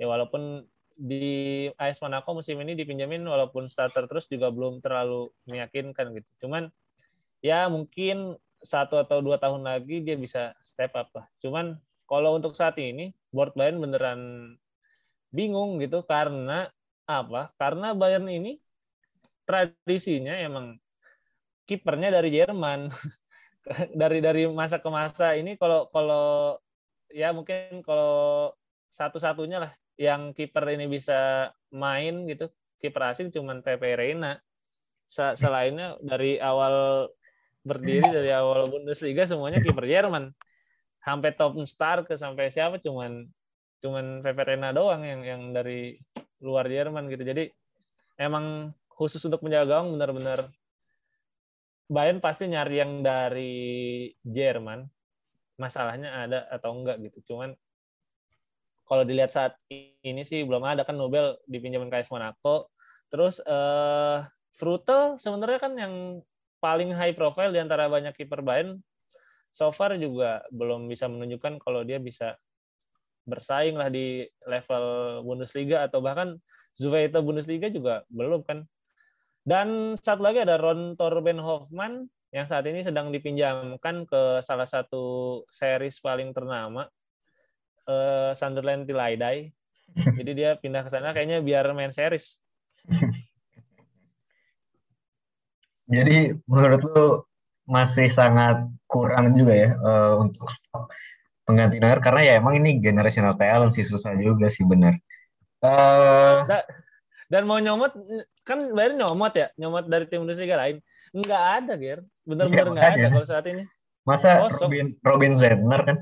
[0.00, 0.64] Ya walaupun
[1.00, 6.46] di AS Monaco musim ini dipinjamin walaupun starter terus juga belum terlalu meyakinkan gitu.
[6.46, 6.68] Cuman
[7.40, 11.26] ya mungkin satu atau dua tahun lagi dia bisa step up lah.
[11.40, 14.20] Cuman kalau untuk saat ini board Bayern beneran
[15.32, 16.68] bingung gitu karena
[17.08, 17.54] apa?
[17.56, 18.60] Karena Bayern ini
[19.50, 20.78] tradisinya emang
[21.66, 22.86] kipernya dari Jerman.
[24.00, 26.56] dari dari masa ke masa ini kalau kalau
[27.12, 28.48] ya mungkin kalau
[28.88, 32.48] satu-satunya lah yang kiper ini bisa main gitu
[32.80, 34.40] kiper asing cuman Pepe Reina.
[35.10, 37.06] Selainnya dari awal
[37.66, 40.32] berdiri dari awal Bundesliga semuanya kiper Jerman.
[41.04, 43.28] Sampai top star ke sampai siapa cuman
[43.84, 46.00] cuman Pepe Reina doang yang yang dari
[46.40, 47.22] luar Jerman gitu.
[47.26, 47.52] Jadi
[48.16, 50.52] emang khusus untuk penjaga gawang benar-benar
[51.90, 54.86] Bayern pasti nyari yang dari Jerman.
[55.58, 57.34] Masalahnya ada atau enggak gitu.
[57.34, 57.50] Cuman
[58.86, 59.58] kalau dilihat saat
[60.04, 62.70] ini sih belum ada kan Nobel dipinjamin ke AS Monaco.
[63.10, 64.22] Terus eh
[64.54, 65.94] Frutel sebenarnya kan yang
[66.62, 68.78] paling high profile di antara banyak kiper Bayern
[69.50, 72.38] so far juga belum bisa menunjukkan kalau dia bisa
[73.26, 74.84] bersaing lah di level
[75.26, 76.38] Bundesliga atau bahkan
[76.74, 78.62] Zweite Bundesliga juga belum kan.
[79.40, 85.42] Dan satu lagi ada Ron Torben Hoffman yang saat ini sedang dipinjamkan ke salah satu
[85.50, 86.86] series paling ternama
[87.88, 89.50] eh, Sunderland Tilaidai.
[90.18, 92.38] Jadi dia pindah ke sana kayaknya biar main series.
[95.90, 97.26] Jadi menurut lu
[97.66, 100.46] masih sangat kurang juga ya eh, untuk
[101.42, 104.94] pengganti Neuer karena ya emang ini generational talent sih susah juga sih benar.
[105.64, 106.38] Eh
[107.30, 107.94] Dan mau nyomot
[108.42, 110.82] kan Bayern nyomot ya, nyomot dari tim Bundesliga lain.
[111.10, 112.02] Enggak ada, Ger.
[112.26, 113.10] Bener-bener Iya, enggak ada makanya.
[113.14, 113.64] kalau saat ini.
[114.00, 114.66] masa Kosong.
[114.66, 115.96] Robin Robin Zentner kan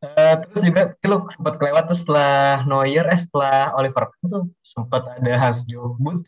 [0.00, 5.04] Uh, terus juga lu sempat kelewat tuh setelah Neuer, eh setelah Oliver Kahn tuh sempat
[5.12, 6.24] ada Hans Jobut.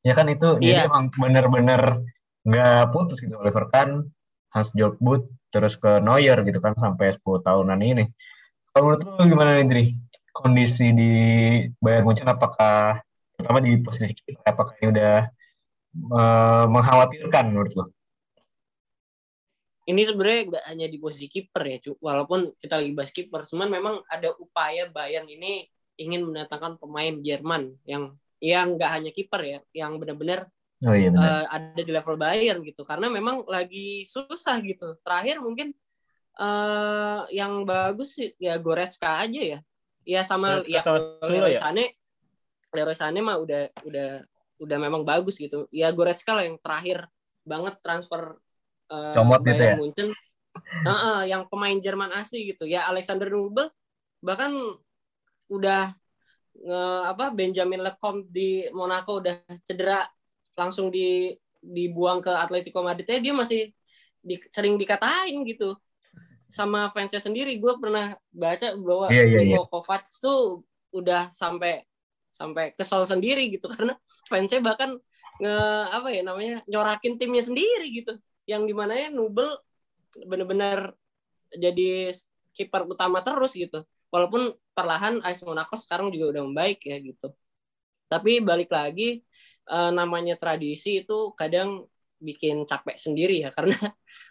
[0.00, 0.84] Ya kan itu Iya.
[0.84, 2.04] jadi emang bener-bener
[2.44, 4.04] nggak putus gitu Oliver Kahn,
[4.52, 8.04] Hans Jobut, terus ke Neuer gitu kan sampai 10 tahunan ini.
[8.68, 9.84] Kalau menurut lu gimana nih Dri?
[10.36, 11.12] Kondisi di
[11.80, 13.00] Bayern Munchen apakah
[13.36, 15.14] terutama di posisi kita apakah ini udah
[16.12, 17.84] uh, mengkhawatirkan menurut lu?
[19.86, 21.94] ini sebenarnya nggak hanya di posisi kiper ya, cu.
[22.02, 27.70] walaupun kita lagi bahas kiper, cuman memang ada upaya Bayern ini ingin mendatangkan pemain Jerman
[27.86, 30.50] yang yang nggak hanya kiper ya, yang benar-benar
[30.84, 31.24] Oh iya benar.
[31.24, 34.98] uh, ada di level Bayern gitu, karena memang lagi susah gitu.
[35.00, 35.72] Terakhir mungkin
[36.36, 39.58] uh, yang bagus ya Goretzka aja ya,
[40.06, 41.66] ya sama ya sama Leroy ya?
[41.66, 41.98] Sané,
[42.70, 44.22] Leroy Sané mah udah udah
[44.62, 45.66] udah memang bagus gitu.
[45.74, 47.10] Ya Goretzka lah yang terakhir
[47.42, 48.38] banget transfer
[48.88, 49.74] uh, Comot gitu ya?
[49.76, 50.14] Munchen.
[50.56, 52.64] Heeh, yang pemain Jerman asli gitu.
[52.64, 53.68] Ya Alexander Nubel
[54.24, 54.54] bahkan
[55.52, 55.92] udah
[56.56, 56.82] nge,
[57.12, 59.36] apa Benjamin Lecomte di Monaco udah
[59.66, 60.06] cedera
[60.56, 63.74] langsung di dibuang ke Atletico Madrid dia masih
[64.22, 65.74] di, sering dikatain gitu
[66.46, 67.58] sama fansnya sendiri.
[67.58, 70.62] Gue pernah baca bahwa Iya, iya, Niko Kovac tuh
[70.94, 71.82] udah sampai
[72.32, 73.66] sampai kesel sendiri gitu.
[73.74, 73.94] Karena
[74.30, 74.96] fansnya bahkan
[75.36, 75.56] nge
[75.92, 78.16] apa ya namanya nyorakin timnya sendiri gitu.
[78.46, 79.58] Yang di mana ya Nubel
[80.24, 80.96] bener-bener
[81.52, 82.14] jadi
[82.56, 83.84] kiper utama terus gitu.
[84.08, 87.34] Walaupun perlahan AS Monaco sekarang juga udah membaik ya gitu.
[88.06, 89.20] Tapi balik lagi
[89.66, 91.84] eh, namanya tradisi itu kadang
[92.22, 93.50] bikin capek sendiri ya.
[93.56, 93.76] Karena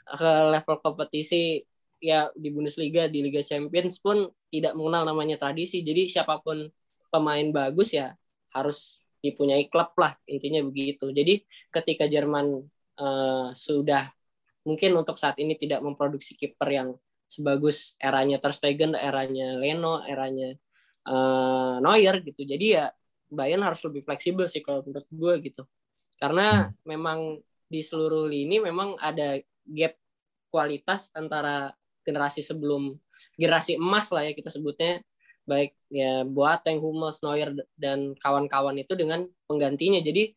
[0.06, 1.62] ke level kompetisi
[2.06, 6.70] ya di Bundesliga di Liga Champions pun tidak mengenal namanya tradisi jadi siapa pun
[7.10, 8.14] pemain bagus ya
[8.54, 11.42] harus dipunyai klub lah intinya begitu jadi
[11.74, 12.62] ketika Jerman
[13.02, 14.06] eh, sudah
[14.66, 16.90] mungkin untuk saat ini tidak memproduksi kiper yang
[17.26, 20.54] sebagus eranya Ter Stegen, eranya Leno, eranya
[21.06, 22.42] eh, Neuer gitu.
[22.46, 22.90] Jadi ya
[23.30, 25.64] Bayern harus lebih fleksibel sih kalau menurut gue gitu.
[26.18, 29.98] Karena memang di seluruh lini memang ada gap
[30.54, 31.74] kualitas antara
[32.06, 32.96] generasi sebelum
[33.36, 35.02] generasi emas lah ya kita sebutnya.
[35.46, 40.02] Baik ya Boateng, Hummels, Neuer dan kawan-kawan itu dengan penggantinya.
[40.02, 40.34] Jadi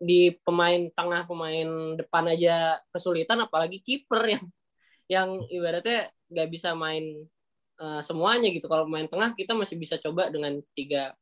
[0.00, 4.44] di pemain tengah pemain depan aja kesulitan apalagi kiper yang
[5.08, 7.28] yang ibaratnya nggak bisa main
[7.80, 8.66] uh, semuanya gitu.
[8.68, 11.12] Kalau pemain tengah kita masih bisa coba dengan tiga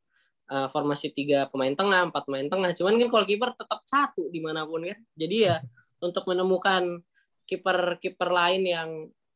[0.51, 2.71] uh, formasi tiga pemain tengah empat pemain tengah.
[2.75, 4.99] Cuman kan kalau kiper tetap satu di mana pun kan.
[5.15, 5.59] Jadi ya
[6.05, 7.03] untuk menemukan
[7.47, 8.89] kiper kiper lain yang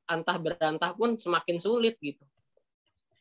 [0.08, 2.24] antah berantah pun semakin sulit gitu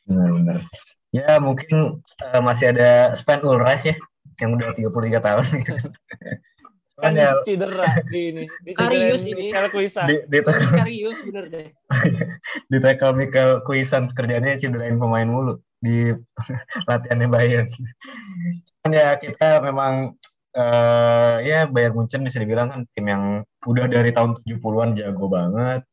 [0.07, 0.63] Benar-benar.
[1.11, 3.97] Ya mungkin uh, masih ada Sven Ulreich ya
[4.39, 5.75] yang udah 33 tahun gitu.
[6.97, 8.45] Kan ya, cedera di ini.
[8.65, 9.53] Di Karius ini.
[9.53, 10.09] Michael Kuisa.
[10.09, 11.69] di, di, tackle, serius bener deh
[12.73, 16.09] di tackle Michael Kuisan kerjanya cederain pemain mulu di
[16.89, 17.69] latihannya Bayern.
[18.81, 20.17] Kan ya kita memang
[20.57, 23.25] uh, ya Bayern Munchen bisa dibilang kan tim yang
[23.69, 25.85] udah dari tahun 70-an jago banget.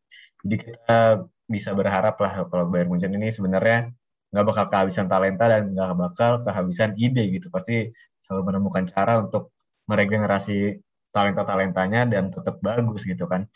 [0.44, 3.92] Jadi kita bisa berharap lah kalau Bayern Munchen ini sebenarnya
[4.34, 7.48] nggak bakal kehabisan talenta dan nggak bakal kehabisan ide gitu.
[7.48, 7.88] Pasti
[8.24, 9.56] selalu menemukan cara untuk
[9.88, 10.80] meregenerasi
[11.14, 13.48] talenta-talentanya dan tetap bagus gitu kan.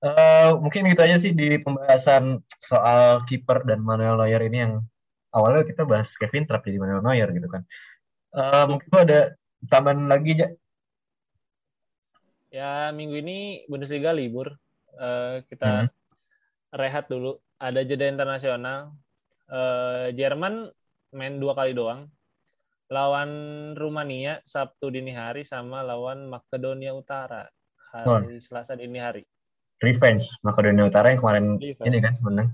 [0.00, 4.74] Uh, mungkin gitu aja sih di pembahasan soal kiper dan Manuel Neuer ini yang
[5.28, 7.62] awalnya kita bahas Kevin Trapp jadi Manuel Neuer gitu kan.
[8.32, 9.36] Uh, mungkin ada
[9.68, 10.48] tambahan lagi ya?
[12.50, 14.56] Ya minggu ini Bundesliga libur.
[14.96, 15.99] Uh, kita Hmm.
[16.74, 17.38] Rehat dulu.
[17.60, 18.94] Ada jeda internasional.
[19.50, 20.70] Uh, Jerman
[21.14, 22.08] main dua kali doang.
[22.90, 23.30] Lawan
[23.78, 27.46] Rumania Sabtu dini hari sama lawan Makedonia Utara
[27.94, 29.22] hari Selasa dini hari.
[29.78, 31.86] Revenge Makedonia Utara yang kemarin Revenge.
[31.86, 32.50] ini kan menang.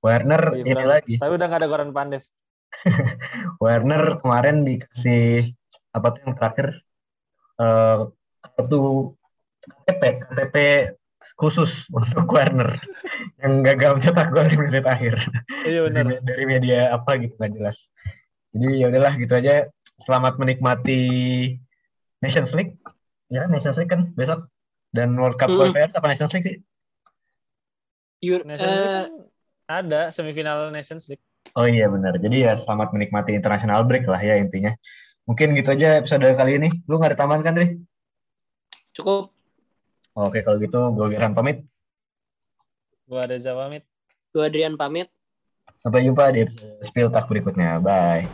[0.00, 1.14] Werner Iya, ini lagi.
[1.20, 2.24] Tapi udah gak ada Goran Pandev.
[3.62, 5.52] Werner kemarin dikasih
[5.92, 6.66] apa tuh yang terakhir
[7.56, 7.98] eh
[8.56, 9.12] kartu
[9.64, 10.56] KTP KTP
[11.34, 12.78] khusus untuk Werner
[13.42, 15.18] yang gagal mencetak gol di menit akhir.
[15.66, 16.04] Iya benar.
[16.06, 17.76] dari, dari media apa gitu nggak jelas.
[18.54, 19.66] Jadi ya udahlah gitu aja.
[19.96, 21.00] Selamat menikmati
[22.20, 22.76] Nations League.
[23.26, 24.46] Ya Nations League kan besok
[24.92, 25.58] dan World Cup Hmm.
[25.58, 26.56] qualifiers apa Nations League sih?
[28.22, 29.10] Euro- Nations League eh, kan
[29.66, 31.20] ada semifinal Nations League.
[31.52, 32.16] Oh iya benar.
[32.16, 34.72] Jadi ya selamat menikmati international break lah ya intinya.
[35.26, 36.68] Mungkin gitu aja episode kali ini.
[36.86, 37.68] Lu nggak ada tambahan kan, Tri?
[38.96, 39.35] cukup
[40.16, 41.60] Oke kalau gitu gue Gerhan pamit.
[43.04, 43.84] Gua ada Zawamit.
[44.32, 45.08] gue Adrian pamit
[45.80, 46.44] Sampai jumpa di
[46.82, 47.78] Spill Talk berikutnya.
[47.78, 48.26] Bye.